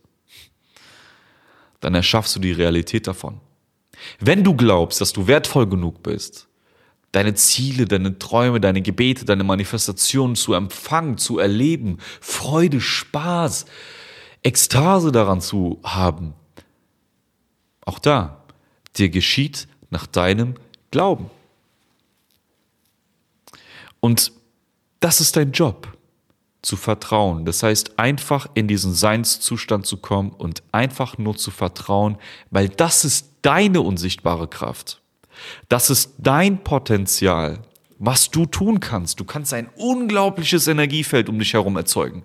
dann 1.80 1.94
erschaffst 1.94 2.34
du 2.36 2.40
die 2.40 2.52
Realität 2.52 3.06
davon. 3.06 3.40
Wenn 4.20 4.44
du 4.44 4.54
glaubst, 4.54 5.00
dass 5.00 5.12
du 5.12 5.26
wertvoll 5.26 5.66
genug 5.66 6.02
bist, 6.02 6.48
deine 7.12 7.34
Ziele, 7.34 7.84
deine 7.86 8.18
Träume, 8.18 8.60
deine 8.60 8.82
Gebete, 8.82 9.24
deine 9.24 9.44
Manifestationen 9.44 10.34
zu 10.34 10.54
empfangen, 10.54 11.16
zu 11.16 11.38
erleben, 11.38 11.98
Freude, 12.20 12.80
Spaß, 12.80 13.66
Ekstase 14.42 15.12
daran 15.12 15.40
zu 15.40 15.80
haben, 15.84 16.34
auch 17.84 17.98
da, 17.98 18.44
dir 18.96 19.10
geschieht 19.10 19.68
nach 19.94 20.06
deinem 20.06 20.54
Glauben. 20.90 21.30
Und 24.00 24.32
das 25.00 25.20
ist 25.20 25.36
dein 25.36 25.52
Job, 25.52 25.88
zu 26.64 26.76
vertrauen. 26.76 27.44
Das 27.44 27.62
heißt, 27.62 27.98
einfach 27.98 28.48
in 28.54 28.66
diesen 28.66 28.94
Seinszustand 28.94 29.86
zu 29.86 29.98
kommen 29.98 30.30
und 30.30 30.62
einfach 30.72 31.18
nur 31.18 31.36
zu 31.36 31.50
vertrauen, 31.50 32.16
weil 32.50 32.68
das 32.68 33.04
ist 33.04 33.30
deine 33.42 33.82
unsichtbare 33.82 34.48
Kraft. 34.48 35.00
Das 35.68 35.90
ist 35.90 36.14
dein 36.18 36.64
Potenzial, 36.64 37.60
was 37.98 38.30
du 38.30 38.46
tun 38.46 38.80
kannst. 38.80 39.20
Du 39.20 39.24
kannst 39.24 39.52
ein 39.52 39.68
unglaubliches 39.76 40.66
Energiefeld 40.66 41.28
um 41.28 41.38
dich 41.38 41.52
herum 41.52 41.76
erzeugen. 41.76 42.24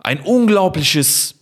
Ein 0.00 0.20
unglaubliches, 0.20 1.35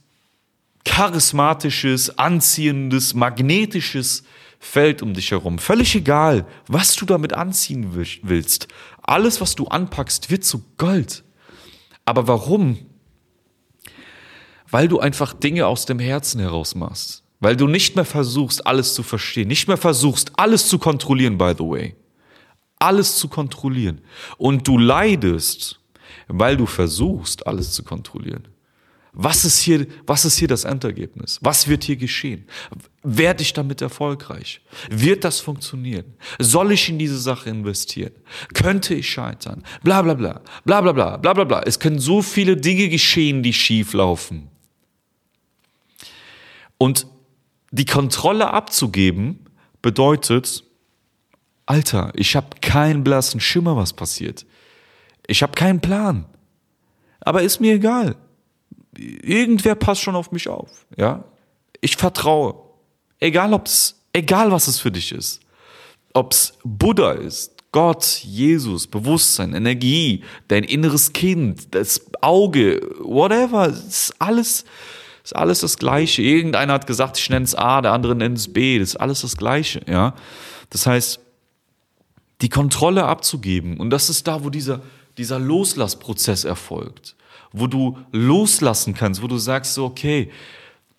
charismatisches, 0.84 2.18
anziehendes, 2.18 3.14
magnetisches 3.14 4.24
Feld 4.58 5.02
um 5.02 5.12
dich 5.12 5.30
herum. 5.30 5.58
Völlig 5.58 5.94
egal, 5.94 6.46
was 6.68 6.96
du 6.96 7.04
damit 7.04 7.34
anziehen 7.34 7.94
willst. 8.22 8.68
Alles, 9.02 9.40
was 9.40 9.54
du 9.54 9.66
anpackst, 9.66 10.30
wird 10.30 10.44
zu 10.44 10.64
Gold. 10.78 11.22
Aber 12.06 12.26
warum? 12.28 12.78
Weil 14.70 14.88
du 14.88 15.00
einfach 15.00 15.34
Dinge 15.34 15.66
aus 15.66 15.84
dem 15.84 15.98
Herzen 15.98 16.40
heraus 16.40 16.74
machst. 16.74 17.22
Weil 17.40 17.56
du 17.56 17.66
nicht 17.66 17.94
mehr 17.94 18.06
versuchst, 18.06 18.66
alles 18.66 18.94
zu 18.94 19.02
verstehen. 19.02 19.48
Nicht 19.48 19.68
mehr 19.68 19.76
versuchst, 19.76 20.32
alles 20.38 20.66
zu 20.68 20.78
kontrollieren, 20.78 21.36
by 21.36 21.52
the 21.56 21.64
way. 21.64 21.94
Alles 22.78 23.16
zu 23.16 23.28
kontrollieren. 23.28 24.00
Und 24.38 24.66
du 24.66 24.78
leidest, 24.78 25.78
weil 26.26 26.56
du 26.56 26.64
versuchst, 26.64 27.46
alles 27.46 27.72
zu 27.72 27.82
kontrollieren. 27.82 28.48
Was 29.16 29.44
ist 29.44 29.60
hier, 29.60 29.86
was 30.06 30.24
ist 30.24 30.38
hier 30.38 30.48
das 30.48 30.64
Endergebnis? 30.64 31.38
Was 31.40 31.68
wird 31.68 31.84
hier 31.84 31.94
geschehen? 31.94 32.46
Werde 33.04 33.42
ich 33.42 33.52
damit 33.52 33.80
erfolgreich? 33.80 34.60
Wird 34.90 35.22
das 35.22 35.38
funktionieren? 35.38 36.14
Soll 36.40 36.72
ich 36.72 36.88
in 36.88 36.98
diese 36.98 37.18
Sache 37.18 37.48
investieren? 37.48 38.12
Könnte 38.54 38.94
ich 38.94 39.08
scheitern? 39.08 39.62
Bla, 39.84 40.02
bla, 40.02 40.14
bla, 40.14 40.40
bla, 40.64 40.80
bla, 40.80 40.92
bla, 40.92 41.16
bla, 41.16 41.32
bla, 41.32 41.44
bla. 41.44 41.62
Es 41.62 41.78
können 41.78 42.00
so 42.00 42.22
viele 42.22 42.56
Dinge 42.56 42.88
geschehen, 42.88 43.44
die 43.44 43.52
schief 43.52 43.92
laufen. 43.92 44.48
Und 46.76 47.06
die 47.70 47.86
Kontrolle 47.86 48.50
abzugeben 48.50 49.46
bedeutet, 49.80 50.64
Alter, 51.66 52.12
ich 52.16 52.34
habe 52.34 52.48
keinen 52.60 53.04
blassen 53.04 53.40
Schimmer, 53.40 53.76
was 53.76 53.92
passiert. 53.92 54.44
Ich 55.28 55.42
habe 55.42 55.52
keinen 55.52 55.80
Plan. 55.80 56.26
Aber 57.20 57.42
ist 57.42 57.60
mir 57.60 57.74
egal 57.74 58.16
irgendwer 58.98 59.74
passt 59.74 60.02
schon 60.02 60.16
auf 60.16 60.32
mich 60.32 60.48
auf, 60.48 60.86
ja. 60.96 61.24
Ich 61.80 61.96
vertraue. 61.96 62.54
Egal 63.20 63.52
ob's, 63.52 64.00
egal 64.12 64.50
was 64.50 64.68
es 64.68 64.80
für 64.80 64.90
dich 64.90 65.12
ist. 65.12 65.40
Ob's 66.12 66.54
Buddha 66.64 67.12
ist, 67.12 67.52
Gott, 67.72 68.04
Jesus, 68.22 68.86
Bewusstsein, 68.86 69.52
Energie, 69.52 70.22
dein 70.48 70.62
inneres 70.62 71.12
Kind, 71.12 71.74
das 71.74 72.00
Auge, 72.20 72.80
whatever, 73.00 73.66
ist 73.66 74.14
alles, 74.20 74.64
ist 75.24 75.34
alles 75.34 75.60
das 75.60 75.78
Gleiche. 75.78 76.22
Irgendeiner 76.22 76.74
hat 76.74 76.86
gesagt, 76.86 77.18
ich 77.18 77.28
nenne 77.30 77.44
es 77.44 77.54
A, 77.54 77.82
der 77.82 77.92
andere 77.92 78.14
nennt 78.14 78.38
es 78.38 78.52
B, 78.52 78.78
das 78.78 78.90
ist 78.90 78.96
alles 78.96 79.22
das 79.22 79.36
Gleiche, 79.36 79.82
ja. 79.88 80.14
Das 80.70 80.86
heißt, 80.86 81.18
die 82.42 82.48
Kontrolle 82.48 83.04
abzugeben, 83.04 83.78
und 83.78 83.90
das 83.90 84.08
ist 84.08 84.26
da, 84.28 84.44
wo 84.44 84.50
dieser, 84.50 84.80
dieser 85.18 85.38
Loslassprozess 85.38 86.44
erfolgt 86.44 87.16
wo 87.52 87.66
du 87.66 87.98
loslassen 88.12 88.94
kannst, 88.94 89.22
wo 89.22 89.26
du 89.26 89.38
sagst 89.38 89.74
so, 89.74 89.84
okay, 89.84 90.30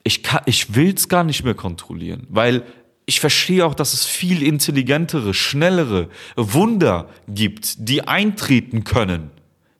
ich, 0.03 0.21
ich 0.45 0.75
will 0.75 0.93
es 0.93 1.09
gar 1.09 1.23
nicht 1.23 1.43
mehr 1.43 1.55
kontrollieren, 1.55 2.27
weil 2.29 2.63
ich 3.05 3.19
verstehe 3.19 3.65
auch, 3.65 3.75
dass 3.75 3.93
es 3.93 4.05
viel 4.05 4.41
intelligentere, 4.41 5.33
schnellere 5.33 6.09
Wunder 6.35 7.09
gibt, 7.27 7.87
die 7.89 8.07
eintreten 8.07 8.83
können. 8.83 9.31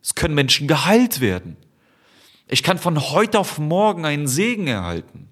Es 0.02 0.14
können 0.14 0.34
Menschen 0.34 0.68
geheilt 0.68 1.20
werden. 1.20 1.56
Ich 2.48 2.62
kann 2.62 2.78
von 2.78 3.10
heute 3.10 3.40
auf 3.40 3.58
morgen 3.58 4.04
einen 4.04 4.28
Segen 4.28 4.68
erhalten. 4.68 5.28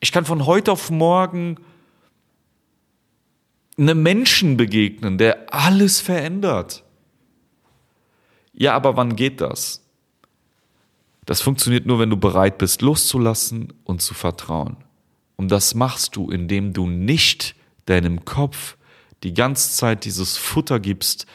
Ich 0.00 0.12
kann 0.12 0.24
von 0.24 0.44
heute 0.46 0.72
auf 0.72 0.90
morgen 0.90 1.56
einem 3.78 4.02
Menschen 4.02 4.56
begegnen, 4.56 5.16
der 5.16 5.54
alles 5.54 6.00
verändert. 6.00 6.84
Ja, 8.52 8.74
aber 8.74 8.96
wann 8.96 9.16
geht 9.16 9.40
das? 9.40 9.84
Das 11.26 11.40
funktioniert 11.40 11.86
nur, 11.86 11.98
wenn 11.98 12.10
du 12.10 12.16
bereit 12.16 12.58
bist, 12.58 12.82
loszulassen 12.82 13.72
und 13.84 14.02
zu 14.02 14.14
vertrauen. 14.14 14.76
Und 15.36 15.50
das 15.50 15.74
machst 15.74 16.16
du, 16.16 16.30
indem 16.30 16.72
du 16.72 16.86
nicht 16.86 17.54
deinem 17.86 18.24
Kopf 18.24 18.76
die 19.22 19.34
ganze 19.34 19.76
Zeit 19.76 20.04
dieses 20.04 20.36
Futter 20.36 20.80
gibst, 20.80 21.26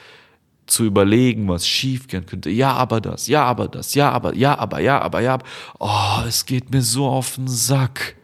zu 0.68 0.84
überlegen, 0.84 1.48
was 1.48 1.68
schiefgehen 1.68 2.26
könnte. 2.26 2.50
Ja, 2.50 2.74
aber 2.74 3.00
das, 3.00 3.28
ja, 3.28 3.44
aber 3.44 3.68
das, 3.68 3.94
ja, 3.94 4.12
aber, 4.12 4.36
ja, 4.36 4.58
aber, 4.58 4.80
ja, 4.80 5.00
aber, 5.00 5.22
ja. 5.22 5.38
Oh, 5.80 6.22
es 6.28 6.46
geht 6.46 6.72
mir 6.72 6.82
so 6.82 7.08
auf 7.08 7.36
den 7.36 7.48
Sack. 7.48 8.16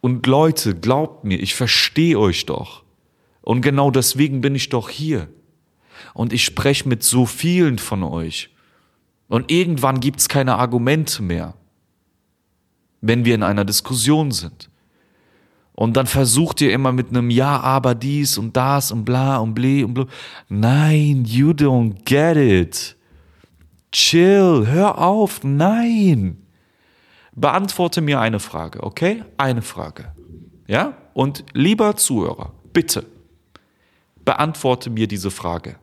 Und 0.00 0.26
Leute, 0.26 0.74
glaubt 0.74 1.24
mir, 1.24 1.40
ich 1.40 1.54
verstehe 1.54 2.18
euch 2.18 2.46
doch. 2.46 2.82
Und 3.42 3.62
genau 3.62 3.90
deswegen 3.90 4.40
bin 4.42 4.54
ich 4.54 4.68
doch 4.68 4.90
hier 4.90 5.28
und 6.14 6.32
ich 6.32 6.44
spreche 6.44 6.88
mit 6.88 7.02
so 7.02 7.26
vielen 7.26 7.78
von 7.78 8.02
euch. 8.02 8.50
Und 9.28 9.50
irgendwann 9.50 10.00
gibt's 10.00 10.28
keine 10.28 10.56
Argumente 10.56 11.22
mehr, 11.22 11.54
wenn 13.00 13.24
wir 13.24 13.34
in 13.34 13.42
einer 13.42 13.64
Diskussion 13.64 14.32
sind. 14.32 14.70
Und 15.80 15.96
dann 15.96 16.06
versucht 16.06 16.60
ihr 16.60 16.72
immer 16.72 16.92
mit 16.92 17.08
einem 17.08 17.30
Ja, 17.30 17.58
aber 17.60 17.94
dies 17.94 18.36
und 18.36 18.56
das 18.56 18.92
und 18.92 19.04
bla 19.06 19.38
und 19.38 19.54
ble 19.54 19.86
und 19.86 19.94
bla. 19.94 20.06
Nein, 20.48 21.24
you 21.24 21.52
don't 21.52 22.04
get 22.04 22.36
it. 22.36 22.96
Chill, 23.92 24.66
hör 24.66 24.98
auf, 24.98 25.42
nein. 25.42 26.36
Beantworte 27.32 28.02
mir 28.02 28.20
eine 28.20 28.40
Frage, 28.40 28.82
okay? 28.82 29.24
Eine 29.38 29.62
Frage. 29.62 30.12
Ja? 30.66 30.98
Und 31.14 31.44
lieber 31.54 31.96
Zuhörer, 31.96 32.52
bitte, 32.72 33.06
beantworte 34.24 34.90
mir 34.90 35.08
diese 35.08 35.30
Frage. 35.30 35.76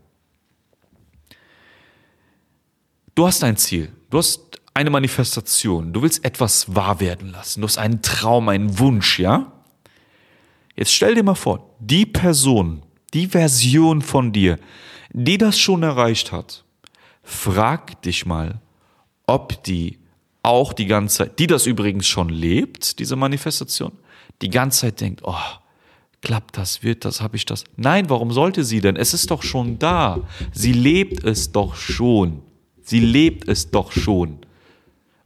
Du 3.17 3.25
hast 3.25 3.43
ein 3.43 3.57
Ziel. 3.57 3.91
Du 4.11 4.19
hast 4.19 4.61
eine 4.75 4.91
Manifestation. 4.91 5.91
Du 5.91 6.03
willst 6.03 6.23
etwas 6.23 6.75
wahr 6.75 6.99
werden 6.99 7.31
lassen. 7.31 7.61
Du 7.61 7.67
hast 7.67 7.79
einen 7.79 8.03
Traum, 8.03 8.47
einen 8.47 8.77
Wunsch, 8.77 9.17
ja? 9.17 9.51
Jetzt 10.75 10.93
stell 10.93 11.15
dir 11.15 11.23
mal 11.23 11.33
vor, 11.33 11.73
die 11.79 12.05
Person, 12.05 12.83
die 13.15 13.25
Version 13.25 14.03
von 14.03 14.31
dir, 14.31 14.59
die 15.13 15.39
das 15.39 15.57
schon 15.57 15.81
erreicht 15.81 16.31
hat, 16.31 16.63
frag 17.23 17.99
dich 18.03 18.27
mal, 18.27 18.61
ob 19.25 19.63
die 19.63 19.97
auch 20.43 20.71
die 20.71 20.85
ganze 20.85 21.17
Zeit, 21.17 21.39
die 21.39 21.47
das 21.47 21.65
übrigens 21.65 22.05
schon 22.05 22.29
lebt, 22.29 22.99
diese 22.99 23.15
Manifestation, 23.15 23.93
die 24.43 24.51
ganze 24.51 24.81
Zeit 24.81 25.01
denkt, 25.01 25.21
oh, 25.23 25.33
klappt 26.21 26.55
das, 26.55 26.83
wird 26.83 27.03
das, 27.03 27.19
habe 27.19 27.35
ich 27.35 27.45
das. 27.45 27.63
Nein, 27.77 28.11
warum 28.11 28.31
sollte 28.31 28.63
sie 28.63 28.79
denn? 28.79 28.95
Es 28.95 29.15
ist 29.15 29.31
doch 29.31 29.41
schon 29.41 29.79
da. 29.79 30.19
Sie 30.51 30.73
lebt 30.73 31.23
es 31.23 31.51
doch 31.51 31.73
schon. 31.73 32.43
Sie 32.87 33.01
lebt 33.01 33.49
es 33.49 33.69
doch 33.69 33.91
schon. 33.91 34.39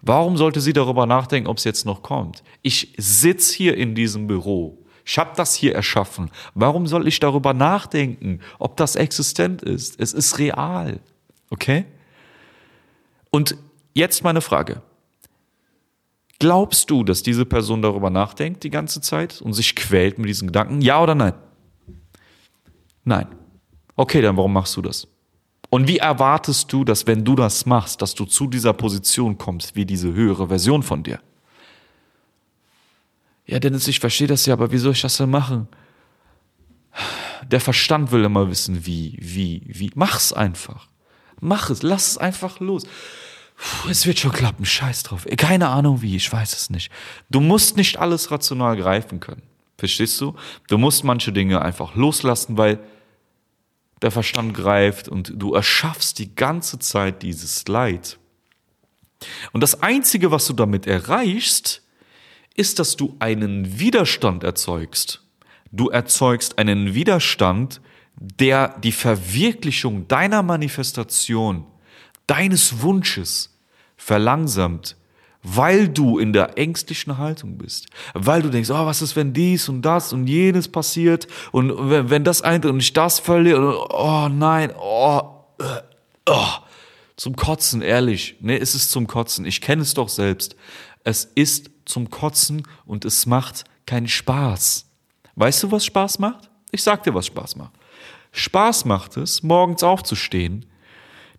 Warum 0.02 0.36
sollte 0.36 0.60
sie 0.60 0.74
darüber 0.74 1.06
nachdenken, 1.06 1.48
ob 1.48 1.60
es 1.60 1.64
jetzt 1.64 1.86
noch 1.86 2.02
kommt? 2.02 2.42
Ich 2.64 2.96
sitze 2.98 3.56
hier 3.56 3.78
in 3.78 3.94
diesem 3.94 4.26
Büro. 4.26 4.80
Ich 5.06 5.20
habe 5.20 5.34
das 5.36 5.54
hier 5.54 5.76
erschaffen. 5.76 6.32
Warum 6.56 6.88
soll 6.88 7.08
ich 7.08 7.20
darüber 7.20 7.54
nachdenken, 7.54 8.40
ob 8.58 8.78
das 8.78 8.96
existent 8.96 9.62
ist? 9.62 10.00
Es 10.00 10.12
ist 10.12 10.40
real. 10.40 11.02
Okay? 11.52 11.86
Und 13.30 13.56
jetzt 13.94 14.24
meine 14.24 14.42
Frage. 14.42 14.82
Glaubst 16.40 16.90
du, 16.90 17.04
dass 17.04 17.22
diese 17.22 17.46
Person 17.46 17.84
darüber 17.84 18.10
nachdenkt 18.10 18.64
die 18.64 18.72
ganze 18.72 19.02
Zeit 19.02 19.40
und 19.40 19.54
sich 19.54 19.76
quält 19.76 20.18
mit 20.18 20.30
diesen 20.30 20.48
Gedanken? 20.48 20.82
Ja 20.82 21.04
oder 21.04 21.14
nein? 21.14 21.34
Nein. 23.04 23.28
Okay, 23.96 24.22
dann 24.24 24.36
warum 24.36 24.54
machst 24.54 24.76
du 24.76 24.82
das? 24.82 25.08
Und 25.72 25.88
wie 25.88 26.00
erwartest 26.00 26.72
du, 26.74 26.84
dass 26.84 27.08
wenn 27.08 27.24
du 27.24 27.34
das 27.34 27.66
machst, 27.66 28.02
dass 28.02 28.14
du 28.14 28.26
zu 28.26 28.46
dieser 28.48 28.74
Position 28.74 29.38
kommst, 29.38 29.74
wie 29.74 29.86
diese 29.86 30.14
höhere 30.14 30.50
Version 30.50 30.84
von 30.84 31.02
dir? 31.02 31.22
Ja, 33.48 33.58
Dennis, 33.58 33.88
ich 33.88 34.02
verstehe 34.02 34.28
das 34.28 34.46
ja, 34.46 34.54
aber 34.54 34.74
wie 34.74 34.78
soll 34.78 34.92
ich 34.92 35.02
das 35.02 35.16
denn 35.16 35.30
machen? 35.30 35.70
Der 37.50 37.62
Verstand 37.62 38.12
will 38.12 38.26
immer 38.26 38.50
wissen, 38.50 38.86
wie, 38.86 39.18
wie, 39.22 39.62
wie. 39.66 39.92
Mach's 39.96 40.34
einfach. 40.34 40.90
Mach 41.40 41.70
es, 41.70 41.84
lass 41.84 42.10
es 42.10 42.18
einfach 42.18 42.60
los. 42.60 42.84
Puh, 43.56 43.90
es 43.90 44.06
wird 44.06 44.20
schon 44.20 44.34
klappen, 44.34 44.66
scheiß 44.66 45.04
drauf. 45.04 45.26
Keine 45.38 45.70
Ahnung 45.70 46.02
wie, 46.02 46.18
ich 46.18 46.32
weiß 46.32 46.52
es 46.52 46.70
nicht. 46.70 46.92
Du 47.30 47.40
musst 47.40 47.78
nicht 47.78 47.98
alles 47.98 48.30
rational 48.30 48.76
greifen 48.76 49.22
können. 49.22 49.44
Verstehst 49.78 50.20
du? 50.20 50.36
Du 50.68 50.78
musst 50.78 51.06
manche 51.06 51.32
Dinge 51.32 51.62
einfach 51.62 51.96
loslassen, 51.96 52.58
weil 52.58 52.80
der 54.02 54.12
Verstand 54.12 54.54
greift 54.54 55.08
und 55.08 55.34
du 55.36 55.54
erschaffst 55.54 56.20
die 56.20 56.36
ganze 56.36 56.80
Zeit 56.80 57.22
dieses 57.22 57.68
Leid. 57.68 58.18
Und 59.52 59.62
das 59.62 59.82
Einzige, 59.84 60.32
was 60.32 60.48
du 60.48 60.54
damit 60.54 60.88
erreichst, 60.88 61.84
ist, 62.56 62.80
dass 62.80 62.98
du 62.98 63.16
einen 63.20 63.80
Widerstand 63.80 64.44
erzeugst. 64.44 65.24
Du 65.72 65.90
erzeugst 65.90 66.58
einen 66.58 66.94
Widerstand, 66.94 67.82
der 68.16 68.80
die 68.80 68.92
Verwirklichung 68.92 70.08
deiner 70.08 70.44
Manifestation, 70.44 71.66
deines 72.28 72.82
Wunsches 72.82 73.58
verlangsamt, 73.96 74.98
weil 75.44 75.90
du 75.90 76.20
in 76.20 76.34
der 76.34 76.58
ängstlichen 76.58 77.18
Haltung 77.18 77.58
bist, 77.58 77.88
weil 78.14 78.42
du 78.42 78.50
denkst, 78.50 78.70
oh, 78.70 78.86
was 78.86 79.02
ist, 79.02 79.16
wenn 79.16 79.34
dies 79.34 79.70
und 79.70 79.82
das 79.82 80.14
und 80.14 80.28
jenes 80.28 80.68
passiert 80.68 81.28
und 81.52 81.90
wenn, 81.90 82.10
wenn 82.10 82.24
das 82.24 82.42
eintritt 82.42 82.72
und 82.72 82.80
ich 82.80 82.94
das 82.94 83.20
verliere, 83.20 83.88
oh 83.90 84.30
nein, 84.30 84.72
oh, 84.80 85.22
oh, 86.30 86.48
zum 87.18 87.36
Kotzen, 87.36 87.82
ehrlich, 87.82 88.36
ne, 88.40 88.60
es 88.60 88.76
ist 88.76 88.92
zum 88.92 89.08
Kotzen, 89.08 89.46
ich 89.46 89.62
kenne 89.62 89.82
es 89.82 89.94
doch 89.94 90.10
selbst, 90.10 90.56
es 91.04 91.26
ist 91.26 91.72
zum 91.86 92.10
Kotzen 92.10 92.68
und 92.86 93.06
es 93.06 93.26
macht 93.26 93.64
keinen 93.86 94.08
Spaß. 94.08 94.86
Weißt 95.36 95.64
du, 95.64 95.72
was 95.72 95.86
Spaß 95.86 96.20
macht? 96.20 96.50
Ich 96.72 96.84
sag 96.84 97.04
dir, 97.04 97.14
was 97.14 97.26
Spaß 97.26 97.56
macht. 97.56 97.74
Spaß 98.32 98.86
macht 98.86 99.18
es, 99.18 99.44
morgens 99.44 99.84
aufzustehen 99.84 100.66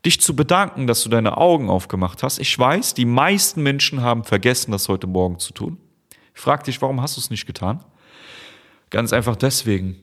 dich 0.05 0.21
zu 0.21 0.35
bedanken, 0.35 0.87
dass 0.87 1.03
du 1.03 1.09
deine 1.09 1.37
Augen 1.37 1.71
aufgemacht 1.71 2.23
hast. 2.23 2.39
Ich 2.39 2.59
weiß, 2.59 2.95
die 2.95 3.05
meisten 3.05 3.63
Menschen 3.63 4.03
haben 4.03 4.25
vergessen, 4.25 4.73
das 4.73 4.89
heute 4.89 5.07
Morgen 5.07 5.39
zu 5.39 5.53
tun. 5.53 5.79
Ich 6.35 6.41
frage 6.41 6.65
dich, 6.65 6.81
warum 6.83 7.01
hast 7.01 7.17
du 7.17 7.21
es 7.21 7.31
nicht 7.31 7.47
getan? 7.47 7.85
Ganz 8.91 9.13
einfach 9.13 9.37
deswegen, 9.37 9.97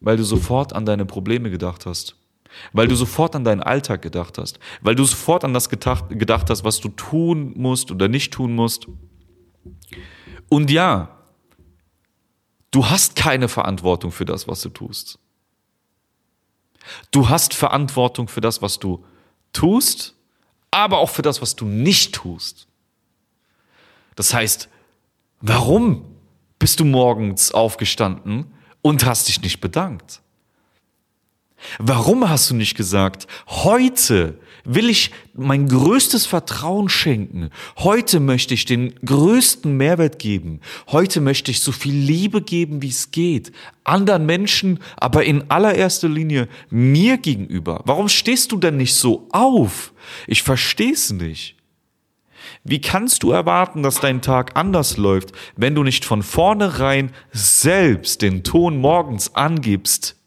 weil 0.00 0.16
du 0.16 0.24
sofort 0.24 0.72
an 0.72 0.86
deine 0.86 1.04
Probleme 1.04 1.50
gedacht 1.50 1.86
hast. 1.86 2.16
Weil 2.72 2.88
du 2.88 2.96
sofort 2.96 3.36
an 3.36 3.44
deinen 3.44 3.62
Alltag 3.62 4.02
gedacht 4.02 4.36
hast. 4.38 4.58
Weil 4.80 4.96
du 4.96 5.04
sofort 5.04 5.44
an 5.44 5.54
das 5.54 5.68
gedacht 5.68 6.50
hast, 6.50 6.64
was 6.64 6.80
du 6.80 6.88
tun 6.88 7.52
musst 7.56 7.92
oder 7.92 8.08
nicht 8.08 8.32
tun 8.32 8.54
musst. 8.54 8.88
Und 10.48 10.70
ja, 10.70 11.16
du 12.72 12.86
hast 12.86 13.14
keine 13.14 13.48
Verantwortung 13.48 14.10
für 14.10 14.24
das, 14.24 14.48
was 14.48 14.62
du 14.62 14.70
tust. 14.70 15.20
Du 17.12 17.28
hast 17.28 17.54
Verantwortung 17.54 18.26
für 18.26 18.40
das, 18.40 18.62
was 18.62 18.78
du 18.80 19.04
tust, 19.52 20.14
aber 20.70 20.98
auch 20.98 21.10
für 21.10 21.22
das, 21.22 21.42
was 21.42 21.56
du 21.56 21.64
nicht 21.64 22.14
tust. 22.14 22.66
Das 24.16 24.34
heißt, 24.34 24.68
warum 25.40 26.04
bist 26.58 26.80
du 26.80 26.84
morgens 26.84 27.52
aufgestanden 27.52 28.52
und 28.82 29.04
hast 29.04 29.28
dich 29.28 29.40
nicht 29.42 29.60
bedankt? 29.60 30.20
Warum 31.78 32.28
hast 32.28 32.50
du 32.50 32.54
nicht 32.54 32.76
gesagt, 32.76 33.26
heute 33.48 34.38
will 34.64 34.90
ich 34.90 35.10
mein 35.34 35.68
größtes 35.68 36.26
Vertrauen 36.26 36.88
schenken. 36.88 37.50
Heute 37.78 38.20
möchte 38.20 38.54
ich 38.54 38.64
den 38.64 38.94
größten 39.04 39.76
Mehrwert 39.76 40.18
geben. 40.18 40.60
Heute 40.88 41.20
möchte 41.20 41.50
ich 41.50 41.60
so 41.60 41.72
viel 41.72 41.94
Liebe 41.94 42.42
geben, 42.42 42.82
wie 42.82 42.88
es 42.88 43.10
geht. 43.10 43.52
Anderen 43.84 44.26
Menschen, 44.26 44.80
aber 44.96 45.24
in 45.24 45.50
allererster 45.50 46.08
Linie 46.08 46.48
mir 46.68 47.16
gegenüber. 47.16 47.82
Warum 47.84 48.08
stehst 48.08 48.52
du 48.52 48.58
denn 48.58 48.76
nicht 48.76 48.94
so 48.94 49.28
auf? 49.30 49.92
Ich 50.26 50.42
verstehe 50.42 50.92
es 50.92 51.10
nicht. 51.10 51.56
Wie 52.64 52.80
kannst 52.80 53.22
du 53.22 53.30
erwarten, 53.30 53.82
dass 53.82 54.00
dein 54.00 54.20
Tag 54.20 54.56
anders 54.56 54.96
läuft, 54.96 55.32
wenn 55.56 55.74
du 55.74 55.82
nicht 55.82 56.04
von 56.04 56.22
vornherein 56.22 57.12
selbst 57.32 58.22
den 58.22 58.44
Ton 58.44 58.78
morgens 58.78 59.34
angibst? 59.34 60.19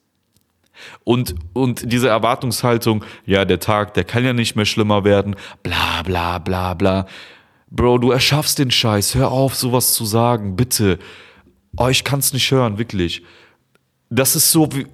Und, 1.04 1.36
und 1.54 1.91
diese 1.91 2.10
Erwartungshaltung, 2.10 3.04
ja, 3.26 3.46
der 3.46 3.60
Tag, 3.60 3.93
der 3.93 4.04
kann 4.04 4.26
ja 4.26 4.34
nicht 4.34 4.56
mehr 4.56 4.65
schlimmer 4.65 5.04
werden, 5.04 5.36
bla 5.62 6.04
bla 6.04 6.39
bla 6.39 6.74
bla. 6.74 7.08
Bro, 7.69 8.00
du 8.00 8.12
erschaffst 8.12 8.60
den 8.60 8.72
Scheiß, 8.72 9.15
hör 9.15 9.32
auf, 9.32 9.56
sowas 9.56 9.93
zu 9.93 10.06
sagen, 10.06 10.56
bitte. 10.56 11.00
Oh, 11.76 11.88
ich 11.88 12.04
kann's 12.04 12.34
nicht 12.34 12.52
hören, 12.52 12.78
wirklich. 12.78 13.24
Das 14.10 14.36
ist 14.36 14.52
so 14.52 14.69
wie, 14.74 14.86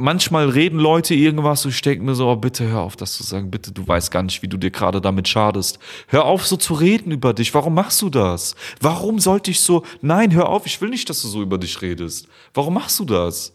manchmal 0.00 0.48
reden 0.48 0.78
Leute 0.78 1.14
irgendwas 1.14 1.64
und 1.64 1.70
ich 1.70 1.82
denke 1.82 2.04
mir 2.04 2.14
so, 2.14 2.28
oh, 2.28 2.36
bitte 2.36 2.66
hör 2.66 2.80
auf, 2.80 2.96
das 2.96 3.12
zu 3.14 3.22
sagen, 3.22 3.50
bitte, 3.50 3.72
du 3.72 3.86
weißt 3.86 4.10
gar 4.10 4.22
nicht, 4.22 4.42
wie 4.42 4.48
du 4.48 4.56
dir 4.56 4.70
gerade 4.70 5.00
damit 5.00 5.28
schadest. 5.28 5.78
Hör 6.08 6.24
auf, 6.24 6.46
so 6.46 6.56
zu 6.56 6.74
reden 6.74 7.12
über 7.12 7.34
dich. 7.34 7.54
Warum 7.54 7.74
machst 7.74 8.02
du 8.02 8.10
das? 8.10 8.56
Warum 8.80 9.18
sollte 9.18 9.50
ich 9.50 9.60
so, 9.60 9.84
nein, 10.00 10.32
hör 10.32 10.48
auf, 10.48 10.66
ich 10.66 10.80
will 10.80 10.88
nicht, 10.88 11.08
dass 11.08 11.22
du 11.22 11.28
so 11.28 11.42
über 11.42 11.58
dich 11.58 11.80
redest. 11.82 12.26
Warum 12.54 12.74
machst 12.74 12.98
du 12.98 13.04
das? 13.04 13.52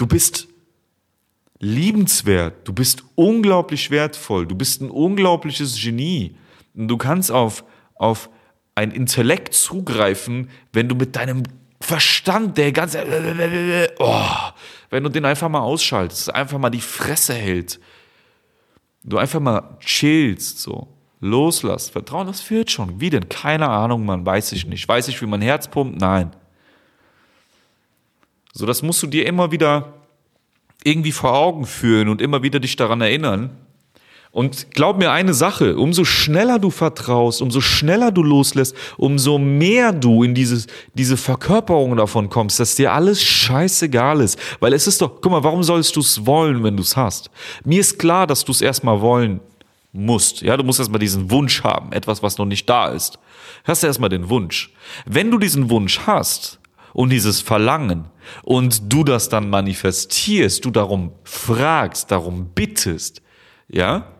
Du 0.00 0.06
bist 0.06 0.48
liebenswert, 1.58 2.66
du 2.66 2.72
bist 2.72 3.04
unglaublich 3.16 3.90
wertvoll, 3.90 4.46
du 4.46 4.54
bist 4.54 4.80
ein 4.80 4.88
unglaubliches 4.88 5.78
Genie. 5.78 6.38
Und 6.74 6.88
du 6.88 6.96
kannst 6.96 7.30
auf, 7.30 7.64
auf 7.96 8.30
ein 8.74 8.92
Intellekt 8.92 9.52
zugreifen, 9.52 10.48
wenn 10.72 10.88
du 10.88 10.94
mit 10.94 11.16
deinem 11.16 11.42
Verstand, 11.82 12.56
der 12.56 12.72
ganze, 12.72 13.04
oh, 13.98 14.24
wenn 14.88 15.04
du 15.04 15.10
den 15.10 15.26
einfach 15.26 15.50
mal 15.50 15.60
ausschaltest, 15.60 16.34
einfach 16.34 16.56
mal 16.56 16.70
die 16.70 16.80
Fresse 16.80 17.34
hält, 17.34 17.78
du 19.04 19.18
einfach 19.18 19.40
mal 19.40 19.76
chillst, 19.80 20.60
so, 20.60 20.88
loslass, 21.20 21.90
Vertrauen, 21.90 22.26
das 22.26 22.40
führt 22.40 22.70
schon. 22.70 23.02
Wie 23.02 23.10
denn? 23.10 23.28
Keine 23.28 23.68
Ahnung, 23.68 24.06
man, 24.06 24.24
weiß 24.24 24.52
ich 24.52 24.64
nicht. 24.64 24.88
Weiß 24.88 25.08
ich, 25.08 25.20
wie 25.20 25.26
mein 25.26 25.42
Herz 25.42 25.68
pumpt? 25.68 26.00
Nein. 26.00 26.30
So, 28.52 28.66
das 28.66 28.82
musst 28.82 29.02
du 29.02 29.06
dir 29.06 29.26
immer 29.26 29.52
wieder 29.52 29.94
irgendwie 30.82 31.12
vor 31.12 31.34
Augen 31.34 31.66
führen 31.66 32.08
und 32.08 32.20
immer 32.20 32.42
wieder 32.42 32.60
dich 32.60 32.76
daran 32.76 33.00
erinnern. 33.00 33.50
Und 34.32 34.70
glaub 34.70 34.96
mir 34.96 35.10
eine 35.10 35.34
Sache, 35.34 35.76
umso 35.76 36.04
schneller 36.04 36.60
du 36.60 36.70
vertraust, 36.70 37.42
umso 37.42 37.60
schneller 37.60 38.12
du 38.12 38.22
loslässt, 38.22 38.76
umso 38.96 39.38
mehr 39.38 39.92
du 39.92 40.22
in 40.22 40.34
dieses, 40.34 40.68
diese 40.94 41.16
Verkörperung 41.16 41.96
davon 41.96 42.28
kommst, 42.28 42.60
dass 42.60 42.76
dir 42.76 42.92
alles 42.92 43.20
scheißegal 43.20 44.20
ist. 44.20 44.38
Weil 44.60 44.72
es 44.72 44.86
ist 44.86 45.02
doch, 45.02 45.20
guck 45.20 45.32
mal, 45.32 45.42
warum 45.42 45.64
sollst 45.64 45.96
du 45.96 46.00
es 46.00 46.26
wollen, 46.26 46.62
wenn 46.62 46.76
du 46.76 46.82
es 46.84 46.96
hast? 46.96 47.28
Mir 47.64 47.80
ist 47.80 47.98
klar, 47.98 48.28
dass 48.28 48.44
du 48.44 48.52
es 48.52 48.60
erstmal 48.60 49.00
wollen 49.00 49.40
musst. 49.92 50.42
Ja, 50.42 50.56
du 50.56 50.62
musst 50.62 50.78
erstmal 50.78 51.00
diesen 51.00 51.32
Wunsch 51.32 51.64
haben, 51.64 51.90
etwas, 51.90 52.22
was 52.22 52.38
noch 52.38 52.46
nicht 52.46 52.68
da 52.68 52.86
ist. 52.86 53.18
Hast 53.64 53.82
du 53.82 53.88
erstmal 53.88 54.10
den 54.10 54.28
Wunsch. 54.28 54.72
Wenn 55.06 55.32
du 55.32 55.38
diesen 55.38 55.70
Wunsch 55.70 56.00
hast, 56.06 56.59
und 56.92 57.10
dieses 57.10 57.40
Verlangen 57.40 58.06
und 58.42 58.92
du 58.92 59.04
das 59.04 59.28
dann 59.28 59.50
manifestierst, 59.50 60.64
du 60.64 60.70
darum 60.70 61.12
fragst, 61.24 62.10
darum 62.10 62.50
bittest, 62.54 63.22
ja, 63.68 64.12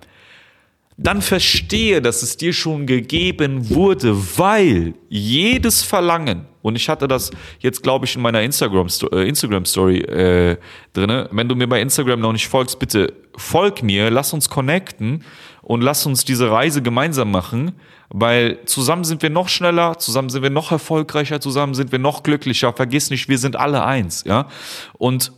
dann 1.02 1.22
verstehe, 1.22 2.02
dass 2.02 2.22
es 2.22 2.36
dir 2.36 2.52
schon 2.52 2.86
gegeben 2.86 3.70
wurde, 3.70 4.14
weil 4.36 4.94
jedes 5.08 5.82
Verlangen, 5.82 6.44
und 6.60 6.76
ich 6.76 6.90
hatte 6.90 7.08
das 7.08 7.30
jetzt, 7.60 7.82
glaube 7.82 8.04
ich, 8.04 8.16
in 8.16 8.22
meiner 8.22 8.42
Instagram-Story 8.42 9.22
äh, 9.22 9.28
Instagram 9.28 9.64
äh, 9.64 10.56
drin. 10.92 11.28
Wenn 11.30 11.48
du 11.48 11.54
mir 11.54 11.66
bei 11.66 11.80
Instagram 11.80 12.20
noch 12.20 12.32
nicht 12.32 12.48
folgst, 12.48 12.78
bitte 12.78 13.14
folg 13.34 13.82
mir, 13.82 14.10
lass 14.10 14.34
uns 14.34 14.50
connecten 14.50 15.24
und 15.70 15.82
lass 15.82 16.04
uns 16.04 16.24
diese 16.24 16.50
Reise 16.50 16.82
gemeinsam 16.82 17.30
machen, 17.30 17.76
weil 18.08 18.58
zusammen 18.64 19.04
sind 19.04 19.22
wir 19.22 19.30
noch 19.30 19.48
schneller, 19.48 20.00
zusammen 20.00 20.28
sind 20.28 20.42
wir 20.42 20.50
noch 20.50 20.72
erfolgreicher, 20.72 21.40
zusammen 21.40 21.74
sind 21.74 21.92
wir 21.92 22.00
noch 22.00 22.24
glücklicher. 22.24 22.72
Vergiss 22.72 23.08
nicht, 23.10 23.28
wir 23.28 23.38
sind 23.38 23.54
alle 23.54 23.84
eins, 23.84 24.24
ja. 24.24 24.48
Und 24.94 25.30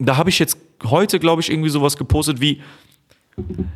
da 0.00 0.16
habe 0.16 0.28
ich 0.28 0.40
jetzt 0.40 0.58
heute, 0.82 1.20
glaube 1.20 1.40
ich, 1.40 1.52
irgendwie 1.52 1.68
sowas 1.68 1.96
gepostet 1.96 2.40
wie, 2.40 2.60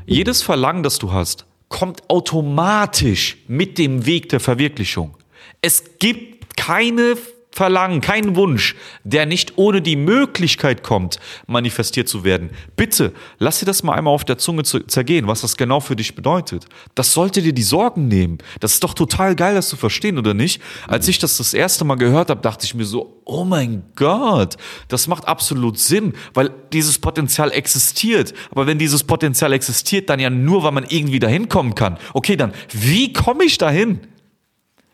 jedes 0.04 0.42
Verlangen, 0.42 0.82
das 0.82 0.98
du 0.98 1.12
hast, 1.12 1.46
kommt 1.68 2.10
automatisch 2.10 3.36
mit 3.46 3.78
dem 3.78 4.06
Weg 4.06 4.30
der 4.30 4.40
Verwirklichung. 4.40 5.16
Es 5.60 5.96
gibt 6.00 6.56
keine 6.56 7.16
Verlangen, 7.52 8.00
keinen 8.00 8.36
Wunsch, 8.36 8.76
der 9.02 9.26
nicht 9.26 9.54
ohne 9.56 9.82
die 9.82 9.96
Möglichkeit 9.96 10.84
kommt, 10.84 11.18
manifestiert 11.48 12.08
zu 12.08 12.22
werden. 12.22 12.50
Bitte, 12.76 13.12
lass 13.38 13.58
dir 13.58 13.66
das 13.66 13.82
mal 13.82 13.94
einmal 13.94 14.14
auf 14.14 14.24
der 14.24 14.38
Zunge 14.38 14.62
zergehen, 14.62 15.26
was 15.26 15.40
das 15.40 15.56
genau 15.56 15.80
für 15.80 15.96
dich 15.96 16.14
bedeutet. 16.14 16.66
Das 16.94 17.12
sollte 17.12 17.42
dir 17.42 17.52
die 17.52 17.64
Sorgen 17.64 18.06
nehmen. 18.06 18.38
Das 18.60 18.74
ist 18.74 18.84
doch 18.84 18.94
total 18.94 19.34
geil, 19.34 19.56
das 19.56 19.68
zu 19.68 19.76
verstehen, 19.76 20.16
oder 20.16 20.32
nicht? 20.32 20.62
Als 20.86 21.08
ich 21.08 21.18
das 21.18 21.38
das 21.38 21.52
erste 21.52 21.84
Mal 21.84 21.96
gehört 21.96 22.30
habe, 22.30 22.40
dachte 22.40 22.66
ich 22.66 22.74
mir 22.74 22.84
so, 22.84 23.20
oh 23.24 23.44
mein 23.44 23.82
Gott, 23.96 24.56
das 24.86 25.08
macht 25.08 25.26
absolut 25.26 25.76
Sinn, 25.76 26.14
weil 26.34 26.50
dieses 26.72 27.00
Potenzial 27.00 27.50
existiert. 27.50 28.32
Aber 28.52 28.68
wenn 28.68 28.78
dieses 28.78 29.02
Potenzial 29.02 29.52
existiert, 29.52 30.08
dann 30.08 30.20
ja 30.20 30.30
nur, 30.30 30.62
weil 30.62 30.72
man 30.72 30.86
irgendwie 30.88 31.18
dahin 31.18 31.48
kommen 31.48 31.74
kann. 31.74 31.98
Okay, 32.14 32.36
dann, 32.36 32.52
wie 32.70 33.12
komme 33.12 33.42
ich 33.42 33.58
dahin? 33.58 33.98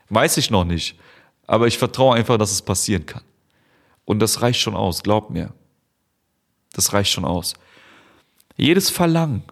Weiß 0.08 0.38
ich 0.38 0.50
noch 0.50 0.64
nicht. 0.64 0.96
Aber 1.46 1.66
ich 1.66 1.78
vertraue 1.78 2.16
einfach, 2.16 2.38
dass 2.38 2.52
es 2.52 2.62
passieren 2.62 3.06
kann. 3.06 3.22
Und 4.04 4.20
das 4.20 4.42
reicht 4.42 4.60
schon 4.60 4.74
aus, 4.74 5.02
glaub 5.02 5.30
mir. 5.30 5.52
Das 6.72 6.92
reicht 6.92 7.12
schon 7.12 7.24
aus. 7.24 7.54
Jedes 8.56 8.90
Verlangen, 8.90 9.42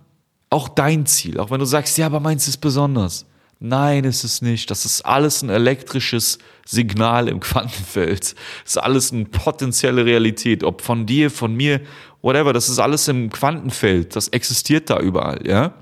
auch 0.51 0.69
dein 0.69 1.07
Ziel, 1.07 1.41
auch 1.41 1.51
wenn 1.51 1.61
du 1.61 1.67
sagst, 1.67 1.99
ja, 1.99 2.07
aber 2.07 2.21
meins 2.21 2.49
ist 2.49 2.59
besonders. 2.59 3.27
Nein, 3.61 4.05
ist 4.05 4.25
es 4.25 4.43
nicht. 4.43 4.71
Das 4.71 4.85
ist 4.85 5.03
alles 5.03 5.43
ein 5.43 5.49
elektrisches 5.49 6.39
Signal 6.67 7.29
im 7.29 7.41
Quantenfeld. 7.41 8.35
Das 8.65 8.77
ist 8.77 8.77
alles 8.77 9.13
eine 9.13 9.25
potenzielle 9.25 10.05
Realität. 10.05 10.65
Ob 10.65 10.83
von 10.83 11.07
dir, 11.07 11.31
von 11.31 11.55
mir, 11.55 11.81
whatever. 12.21 12.53
Das 12.53 12.69
ist 12.69 12.79
alles 12.79 13.09
im 13.09 13.31
Quantenfeld. 13.31 14.17
Das 14.17 14.29
existiert 14.29 14.91
da 14.91 15.01
überall, 15.01 15.47
ja? 15.47 15.73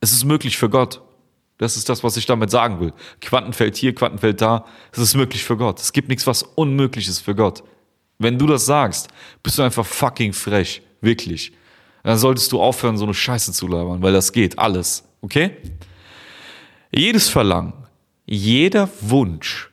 Es 0.00 0.12
ist 0.12 0.24
möglich 0.24 0.56
für 0.56 0.70
Gott. 0.70 1.02
Das 1.60 1.76
ist 1.76 1.90
das, 1.90 2.02
was 2.02 2.16
ich 2.16 2.24
damit 2.24 2.50
sagen 2.50 2.80
will. 2.80 2.94
Quantenfeld 3.20 3.76
hier, 3.76 3.94
Quantenfeld 3.94 4.40
da. 4.40 4.64
Es 4.92 4.98
ist 4.98 5.14
möglich 5.14 5.44
für 5.44 5.58
Gott. 5.58 5.78
Es 5.78 5.92
gibt 5.92 6.08
nichts, 6.08 6.26
was 6.26 6.42
unmöglich 6.42 7.06
ist 7.06 7.18
für 7.18 7.34
Gott. 7.34 7.62
Wenn 8.18 8.38
du 8.38 8.46
das 8.46 8.64
sagst, 8.64 9.08
bist 9.42 9.58
du 9.58 9.62
einfach 9.62 9.84
fucking 9.84 10.32
frech. 10.32 10.80
Wirklich. 11.02 11.52
Dann 12.02 12.16
solltest 12.16 12.50
du 12.52 12.62
aufhören, 12.62 12.96
so 12.96 13.04
eine 13.04 13.12
Scheiße 13.12 13.52
zu 13.52 13.68
labern, 13.68 14.00
weil 14.00 14.14
das 14.14 14.32
geht. 14.32 14.58
Alles. 14.58 15.04
Okay? 15.20 15.54
Jedes 16.90 17.28
Verlangen, 17.28 17.74
jeder 18.24 18.88
Wunsch 19.02 19.70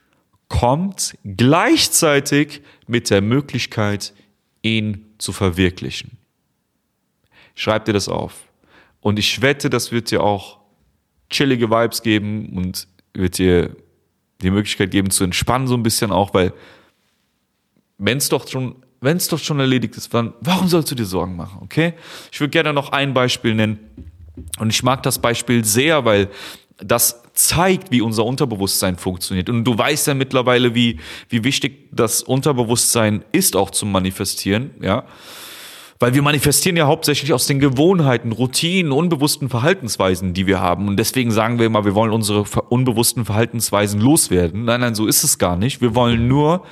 kommt 0.48 1.16
gleichzeitig 1.24 2.60
mit 2.86 3.08
der 3.08 3.22
Möglichkeit, 3.22 4.12
ihn 4.60 5.06
zu 5.16 5.32
verwirklichen. 5.32 6.18
Schreib 7.54 7.86
dir 7.86 7.94
das 7.94 8.10
auf. 8.10 8.34
Und 9.00 9.18
ich 9.18 9.40
wette, 9.40 9.70
das 9.70 9.90
wird 9.90 10.10
dir 10.10 10.22
auch 10.22 10.57
chillige 11.30 11.70
Vibes 11.70 12.02
geben 12.02 12.56
und 12.56 12.86
wird 13.14 13.38
dir 13.38 13.76
die 14.40 14.50
Möglichkeit 14.50 14.90
geben 14.90 15.10
zu 15.10 15.24
entspannen 15.24 15.66
so 15.66 15.74
ein 15.74 15.82
bisschen 15.82 16.12
auch, 16.12 16.34
weil 16.34 16.52
wenn 17.98 18.18
es 18.18 18.28
doch 18.28 18.46
schon 18.48 18.76
wenn 19.00 19.16
es 19.16 19.28
doch 19.28 19.38
schon 19.38 19.60
erledigt 19.60 19.96
ist, 19.96 20.12
dann 20.12 20.34
warum 20.40 20.66
sollst 20.68 20.90
du 20.90 20.94
dir 20.94 21.04
Sorgen 21.04 21.36
machen, 21.36 21.58
okay? 21.62 21.94
Ich 22.32 22.40
würde 22.40 22.50
gerne 22.50 22.72
noch 22.72 22.90
ein 22.90 23.14
Beispiel 23.14 23.54
nennen 23.54 23.78
und 24.58 24.70
ich 24.70 24.82
mag 24.82 25.02
das 25.02 25.20
Beispiel 25.20 25.64
sehr, 25.64 26.04
weil 26.04 26.28
das 26.78 27.22
zeigt, 27.34 27.90
wie 27.90 28.00
unser 28.00 28.24
Unterbewusstsein 28.24 28.96
funktioniert. 28.96 29.48
Und 29.48 29.64
du 29.64 29.76
weißt 29.76 30.08
ja 30.08 30.14
mittlerweile, 30.14 30.74
wie, 30.74 30.98
wie 31.28 31.44
wichtig 31.44 31.88
das 31.92 32.22
Unterbewusstsein 32.22 33.24
ist, 33.32 33.56
auch 33.56 33.70
zum 33.70 33.92
Manifestieren, 33.92 34.70
ja. 34.80 35.04
Weil 36.00 36.14
wir 36.14 36.22
manifestieren 36.22 36.76
ja 36.76 36.86
hauptsächlich 36.86 37.32
aus 37.32 37.46
den 37.46 37.58
Gewohnheiten, 37.58 38.30
Routinen, 38.30 38.92
unbewussten 38.92 39.48
Verhaltensweisen, 39.48 40.32
die 40.32 40.46
wir 40.46 40.60
haben. 40.60 40.86
Und 40.86 40.96
deswegen 40.96 41.32
sagen 41.32 41.58
wir 41.58 41.66
immer, 41.66 41.84
wir 41.84 41.94
wollen 41.94 42.12
unsere 42.12 42.44
unbewussten 42.68 43.24
Verhaltensweisen 43.24 44.00
loswerden. 44.00 44.64
Nein, 44.64 44.80
nein, 44.80 44.94
so 44.94 45.06
ist 45.06 45.24
es 45.24 45.38
gar 45.38 45.56
nicht. 45.56 45.80
Wir 45.80 45.96
wollen 45.96 46.28
nur 46.28 46.64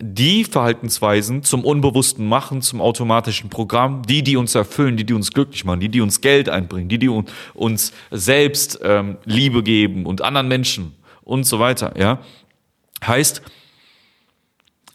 die 0.00 0.44
Verhaltensweisen 0.44 1.42
zum 1.42 1.64
Unbewussten 1.64 2.26
machen, 2.26 2.62
zum 2.62 2.80
automatischen 2.80 3.50
Programm, 3.50 4.02
die, 4.02 4.22
die 4.22 4.36
uns 4.36 4.54
erfüllen, 4.54 4.96
die, 4.96 5.04
die 5.04 5.14
uns 5.14 5.30
glücklich 5.30 5.64
machen, 5.64 5.80
die, 5.80 5.88
die 5.88 6.00
uns 6.00 6.20
Geld 6.20 6.48
einbringen, 6.48 6.88
die, 6.88 6.98
die 6.98 7.10
uns 7.52 7.92
selbst 8.10 8.80
ähm, 8.82 9.18
Liebe 9.24 9.62
geben 9.62 10.06
und 10.06 10.22
anderen 10.22 10.48
Menschen 10.48 10.94
und 11.22 11.44
so 11.44 11.60
weiter. 11.60 11.94
Ja, 11.98 12.20
heißt, 13.06 13.42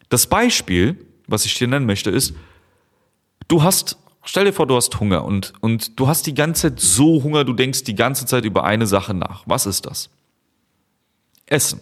das 0.09 0.27
Beispiel, 0.27 0.97
was 1.27 1.45
ich 1.45 1.53
dir 1.53 1.67
nennen 1.67 1.85
möchte, 1.85 2.09
ist, 2.09 2.33
du 3.49 3.61
hast, 3.61 3.97
stell 4.23 4.45
dir 4.45 4.53
vor, 4.53 4.65
du 4.65 4.77
hast 4.77 4.97
Hunger 5.01 5.25
und, 5.25 5.51
und 5.59 5.99
du 5.99 6.07
hast 6.07 6.25
die 6.25 6.33
ganze 6.33 6.69
Zeit 6.69 6.79
so 6.79 7.21
Hunger, 7.21 7.43
du 7.43 7.51
denkst 7.51 7.83
die 7.83 7.95
ganze 7.95 8.25
Zeit 8.25 8.45
über 8.45 8.63
eine 8.63 8.87
Sache 8.87 9.13
nach. 9.13 9.43
Was 9.45 9.65
ist 9.65 9.85
das? 9.85 10.09
Essen. 11.45 11.81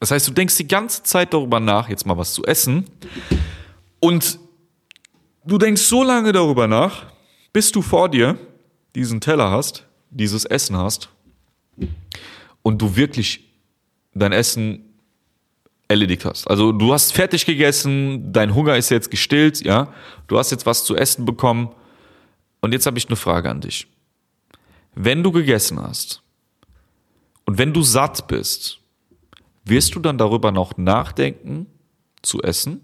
Das 0.00 0.10
heißt, 0.10 0.26
du 0.26 0.32
denkst 0.32 0.56
die 0.56 0.66
ganze 0.66 1.02
Zeit 1.04 1.32
darüber 1.32 1.60
nach, 1.60 1.88
jetzt 1.88 2.04
mal 2.04 2.18
was 2.18 2.34
zu 2.34 2.44
essen. 2.44 2.86
Und 4.00 4.40
du 5.44 5.58
denkst 5.58 5.82
so 5.82 6.02
lange 6.02 6.32
darüber 6.32 6.66
nach, 6.66 7.06
bis 7.52 7.70
du 7.70 7.80
vor 7.80 8.08
dir 8.08 8.38
diesen 8.94 9.20
Teller 9.20 9.50
hast, 9.50 9.86
dieses 10.10 10.44
Essen 10.44 10.76
hast 10.76 11.08
und 12.62 12.80
du 12.80 12.96
wirklich 12.96 13.52
dein 14.14 14.32
Essen 14.32 14.93
erledigt 15.94 16.24
hast. 16.24 16.48
Also 16.48 16.72
du 16.72 16.92
hast 16.92 17.12
fertig 17.12 17.46
gegessen, 17.46 18.32
dein 18.32 18.54
Hunger 18.54 18.76
ist 18.76 18.90
jetzt 18.90 19.10
gestillt, 19.10 19.64
ja. 19.64 19.92
Du 20.26 20.38
hast 20.38 20.50
jetzt 20.50 20.66
was 20.66 20.84
zu 20.84 20.96
essen 20.96 21.24
bekommen. 21.24 21.70
Und 22.60 22.72
jetzt 22.72 22.86
habe 22.86 22.98
ich 22.98 23.08
eine 23.08 23.16
Frage 23.16 23.50
an 23.50 23.60
dich. 23.60 23.86
Wenn 24.94 25.22
du 25.22 25.32
gegessen 25.32 25.80
hast 25.80 26.22
und 27.46 27.58
wenn 27.58 27.72
du 27.72 27.82
satt 27.82 28.26
bist, 28.26 28.80
wirst 29.64 29.94
du 29.94 30.00
dann 30.00 30.18
darüber 30.18 30.52
noch 30.52 30.76
nachdenken, 30.76 31.66
zu 32.22 32.42
essen? 32.42 32.80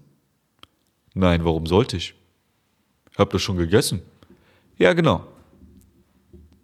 Nein, 1.13 1.43
warum 1.43 1.65
sollte 1.65 1.97
ich? 1.97 2.13
Ich 3.11 3.17
habe 3.17 3.31
das 3.31 3.41
schon 3.41 3.57
gegessen. 3.57 4.01
Ja, 4.77 4.93
genau. 4.93 5.25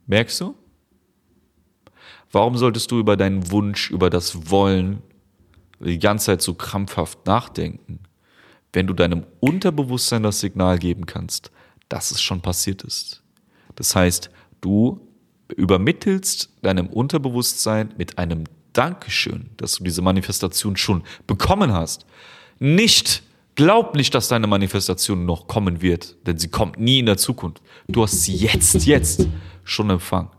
Merkst 0.05 0.39
du? 0.41 0.55
Warum 2.31 2.57
solltest 2.57 2.91
du 2.91 2.99
über 2.99 3.17
deinen 3.17 3.51
Wunsch, 3.51 3.89
über 3.89 4.09
das 4.09 4.49
Wollen 4.49 5.01
die 5.79 5.99
ganze 5.99 6.27
Zeit 6.27 6.41
so 6.41 6.53
krampfhaft 6.53 7.25
nachdenken, 7.25 7.99
wenn 8.73 8.87
du 8.87 8.93
deinem 8.93 9.25
Unterbewusstsein 9.39 10.23
das 10.23 10.39
Signal 10.39 10.77
geben 10.79 11.05
kannst, 11.05 11.51
dass 11.89 12.11
es 12.11 12.21
schon 12.21 12.41
passiert 12.41 12.83
ist. 12.83 13.23
Das 13.75 13.95
heißt, 13.95 14.29
du 14.61 15.07
übermittelst 15.55 16.49
deinem 16.61 16.87
Unterbewusstsein 16.87 17.93
mit 17.97 18.17
einem 18.17 18.43
Dankeschön, 18.73 19.49
dass 19.57 19.73
du 19.73 19.83
diese 19.83 20.01
Manifestation 20.01 20.77
schon 20.77 21.03
bekommen 21.25 21.73
hast. 21.73 22.05
Nicht, 22.59 23.23
glaub 23.55 23.95
nicht, 23.95 24.13
dass 24.13 24.27
deine 24.27 24.47
Manifestation 24.47 25.25
noch 25.25 25.47
kommen 25.47 25.81
wird, 25.81 26.15
denn 26.27 26.37
sie 26.37 26.49
kommt 26.49 26.79
nie 26.79 26.99
in 26.99 27.05
der 27.07 27.17
Zukunft. 27.17 27.61
Du 27.87 28.03
hast 28.03 28.23
sie 28.23 28.35
jetzt, 28.35 28.85
jetzt 28.85 29.27
schon 29.63 29.89
empfangen. 29.89 30.29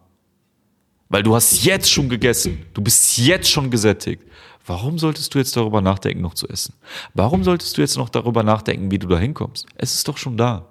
Weil 1.08 1.22
du 1.22 1.34
hast 1.34 1.64
jetzt 1.64 1.90
schon 1.90 2.08
gegessen. 2.08 2.66
Du 2.74 2.82
bist 2.82 3.16
jetzt 3.18 3.50
schon 3.50 3.70
gesättigt. 3.70 4.22
Warum 4.68 4.98
solltest 4.98 5.34
du 5.34 5.38
jetzt 5.38 5.56
darüber 5.56 5.80
nachdenken, 5.80 6.20
noch 6.20 6.34
zu 6.34 6.46
essen? 6.46 6.74
Warum 7.14 7.42
solltest 7.42 7.76
du 7.76 7.80
jetzt 7.80 7.96
noch 7.96 8.10
darüber 8.10 8.42
nachdenken, 8.42 8.90
wie 8.90 8.98
du 8.98 9.08
da 9.08 9.18
hinkommst? 9.18 9.66
Es 9.76 9.94
ist 9.94 10.06
doch 10.08 10.18
schon 10.18 10.36
da. 10.36 10.66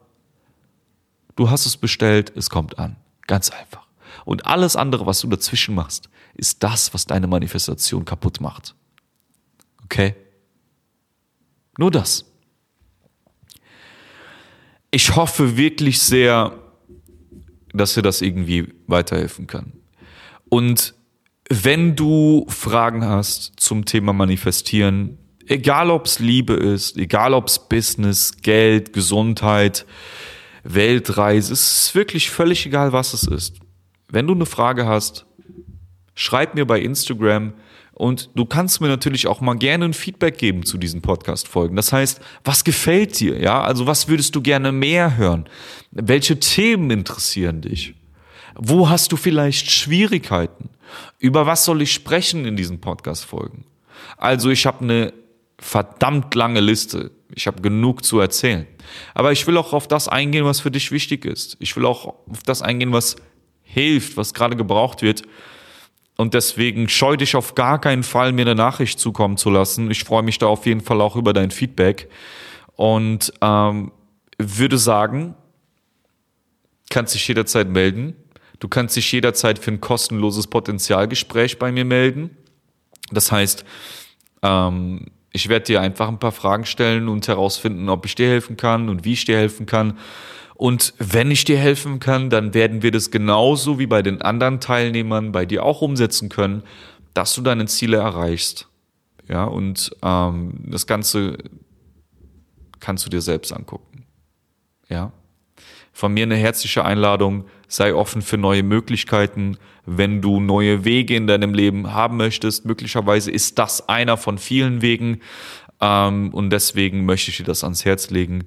Du 1.36 1.50
hast 1.50 1.66
es 1.66 1.78
bestellt, 1.78 2.32
es 2.36 2.50
kommt 2.50 2.78
an. 2.78 2.96
Ganz 3.26 3.50
einfach. 3.50 3.88
Und 4.24 4.46
alles 4.46 4.76
andere, 4.76 5.06
was 5.06 5.22
du 5.22 5.28
dazwischen 5.28 5.74
machst, 5.74 6.10
ist 6.36 6.62
das, 6.62 6.94
was 6.94 7.06
deine 7.08 7.26
Manifestation 7.26 8.06
kaputt 8.06 8.40
macht. 8.40 8.76
Okay? 9.86 10.16
Nur 11.78 11.90
das. 11.90 12.26
Ich 14.92 15.16
hoffe 15.16 15.58
wirklich 15.58 16.00
sehr, 16.00 16.54
dass 17.74 17.96
dir 17.96 18.04
das 18.04 18.22
irgendwie 18.22 18.74
weiterhelfen 18.86 19.48
kann. 19.48 19.74
Und 20.50 20.94
wenn 21.50 21.96
du 21.96 22.46
Fragen 22.50 23.06
hast 23.06 23.54
zum 23.58 23.86
Thema 23.86 24.14
Manifestieren, 24.14 25.18
egal 25.48 25.90
ob 25.92 26.06
es 26.06 26.20
Liebe 26.20 26.54
ist, 26.54 26.98
egal 26.98 27.34
ob 27.34 27.48
es 27.48 27.60
Business, 27.60 28.38
Geld, 28.42 28.94
Gesundheit, 28.94 29.86
Weltreise, 30.64 31.54
es 31.54 31.86
ist 31.86 31.96
wirklich 31.96 32.30
völlig 32.30 32.66
egal, 32.66 32.92
was 32.92 33.14
es 33.14 33.24
ist. 33.24 33.56
wenn 34.10 34.28
du 34.28 34.34
eine 34.34 34.46
Frage 34.46 34.86
hast, 34.86 35.26
schreib 36.16 36.56
mir 36.56 36.66
bei 36.66 36.80
Instagram 36.80 37.54
und 37.94 38.30
du 38.36 38.46
kannst 38.46 38.80
mir 38.80 38.88
natürlich 38.88 39.28
auch 39.28 39.42
mal 39.42 39.56
gerne 39.56 39.86
ein 39.86 39.94
Feedback 39.94 40.38
geben 40.38 40.64
zu 40.64 40.78
diesen 40.78 41.02
Podcast-Folgen. 41.02 41.76
Das 41.76 41.92
heißt, 41.92 42.22
was 42.44 42.64
gefällt 42.64 43.20
dir? 43.20 43.40
Ja, 43.40 43.62
also 43.64 43.86
was 43.86 44.08
würdest 44.08 44.36
du 44.36 44.42
gerne 44.42 44.72
mehr 44.72 45.18
hören? 45.18 45.50
Welche 45.92 46.40
Themen 46.40 46.90
interessieren 46.92 47.62
dich? 47.62 47.96
Wo 48.56 48.88
hast 48.88 49.12
du 49.12 49.18
vielleicht 49.18 49.72
Schwierigkeiten? 49.72 50.70
Über 51.20 51.46
was 51.46 51.66
soll 51.66 51.82
ich 51.82 51.94
sprechen 51.94 52.46
in 52.46 52.56
diesen 52.56 52.82
Podcast-Folgen? 52.82 53.66
Also 54.18 54.50
ich 54.50 54.66
habe 54.66 54.82
eine 54.82 55.14
verdammt 55.60 56.34
lange 56.36 56.60
Liste. 56.60 57.12
Ich 57.34 57.48
habe 57.48 57.62
genug 57.62 58.06
zu 58.06 58.20
erzählen. 58.20 58.68
Aber 59.14 59.32
ich 59.32 59.46
will 59.48 59.58
auch 59.58 59.74
auf 59.74 59.88
das 59.88 60.08
eingehen, 60.08 60.46
was 60.46 60.60
für 60.60 60.72
dich 60.72 60.92
wichtig 60.92 61.26
ist. 61.26 61.58
Ich 61.60 61.76
will 61.76 61.86
auch 61.86 62.06
auf 62.30 62.44
das 62.46 62.62
eingehen, 62.62 62.94
was 62.94 63.16
hilft, 63.64 64.18
was 64.18 64.34
gerade 64.34 64.56
gebraucht 64.56 65.02
wird. 65.02 65.24
Und 66.16 66.34
deswegen 66.34 66.90
scheu 66.90 67.16
dich 67.16 67.36
auf 67.36 67.54
gar 67.54 67.80
keinen 67.80 68.04
Fall, 68.04 68.32
mir 68.32 68.42
eine 68.42 68.56
Nachricht 68.56 69.00
zukommen 69.00 69.38
zu 69.38 69.50
lassen. 69.50 69.92
Ich 69.92 70.04
freue 70.04 70.24
mich 70.24 70.40
da 70.40 70.48
auf 70.48 70.66
jeden 70.66 70.82
Fall 70.82 71.02
auch 71.02 71.16
über 71.16 71.34
dein 71.34 71.52
Feedback. 71.52 72.10
Und 72.76 73.34
ähm, 73.42 73.92
würde 74.40 74.78
sagen, 74.78 75.36
kannst 76.90 77.14
dich 77.14 77.28
jederzeit 77.28 77.70
melden. 77.70 78.16
Du 78.60 78.68
kannst 78.68 78.96
dich 78.96 79.12
jederzeit 79.12 79.60
für 79.60 79.72
ein 79.72 79.82
kostenloses 79.82 80.48
Potenzialgespräch 80.48 81.60
bei 81.60 81.72
mir 81.72 81.86
melden. 81.86 82.36
Das 83.12 83.32
heißt, 83.32 83.66
ähm, 84.42 85.08
ich 85.32 85.50
werde 85.50 85.66
dir 85.66 85.82
einfach 85.82 86.08
ein 86.08 86.20
paar 86.20 86.32
Fragen 86.32 86.66
stellen 86.66 87.08
und 87.08 87.28
herausfinden, 87.28 87.90
ob 87.90 88.06
ich 88.06 88.16
dir 88.16 88.28
helfen 88.28 88.58
kann 88.58 88.90
und 88.90 89.06
wie 89.06 89.14
ich 89.14 89.26
dir 89.26 89.38
helfen 89.38 89.66
kann. 89.66 89.98
Und 90.56 90.96
wenn 90.98 91.30
ich 91.30 91.46
dir 91.46 91.60
helfen 91.60 92.00
kann, 92.00 92.32
dann 92.32 92.56
werden 92.56 92.82
wir 92.82 92.92
das 92.92 93.12
genauso 93.12 93.78
wie 93.78 93.86
bei 93.86 94.02
den 94.02 94.24
anderen 94.24 94.60
Teilnehmern 94.60 95.32
bei 95.32 95.46
dir 95.46 95.64
auch 95.64 95.84
umsetzen 95.84 96.30
können, 96.30 96.64
dass 97.14 97.36
du 97.36 97.42
deine 97.42 97.68
Ziele 97.68 97.98
erreichst. 97.98 98.68
Ja, 99.28 99.44
und 99.44 99.96
ähm, 100.02 100.64
das 100.66 100.88
Ganze 100.88 101.38
kannst 102.80 103.06
du 103.06 103.10
dir 103.10 103.22
selbst 103.22 103.52
angucken. 103.54 104.06
Ja. 104.90 105.12
Von 105.98 106.14
mir 106.14 106.26
eine 106.26 106.36
herzliche 106.36 106.86
Einladung, 106.86 107.46
sei 107.68 107.92
offen 107.92 108.22
für 108.22 108.38
neue 108.38 108.62
Möglichkeiten, 108.62 109.58
wenn 109.88 110.22
du 110.22 110.40
neue 110.40 110.86
Wege 110.86 111.16
in 111.16 111.26
deinem 111.26 111.56
Leben 111.56 111.92
haben 111.92 112.18
möchtest. 112.18 112.66
Möglicherweise 112.66 113.32
ist 113.32 113.58
das 113.58 113.90
einer 113.90 114.16
von 114.16 114.38
vielen 114.38 114.84
Wegen 114.84 115.22
ähm, 115.82 116.32
und 116.36 116.52
deswegen 116.52 117.06
möchte 117.06 117.32
ich 117.32 117.38
dir 117.38 117.46
das 117.46 117.64
ans 117.64 117.84
Herz 117.84 118.12
legen. 118.12 118.44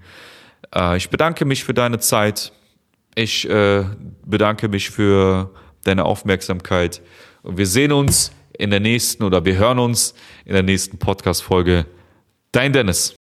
Äh, 0.72 0.96
ich 0.96 1.10
bedanke 1.10 1.44
mich 1.44 1.64
für 1.64 1.74
deine 1.74 1.98
Zeit. 1.98 2.52
Ich 3.16 3.50
äh, 3.50 3.84
bedanke 4.24 4.68
mich 4.68 4.90
für 4.90 5.50
deine 5.82 6.04
Aufmerksamkeit. 6.04 7.02
Und 7.42 7.58
wir 7.58 7.66
sehen 7.66 7.90
uns 7.90 8.30
in 8.56 8.70
der 8.70 8.78
nächsten 8.78 9.24
oder 9.24 9.44
wir 9.44 9.56
hören 9.56 9.80
uns 9.80 10.14
in 10.44 10.52
der 10.52 10.62
nächsten 10.62 11.00
Podcast-Folge. 11.00 11.86
Dein 12.52 12.72
Dennis. 12.72 13.16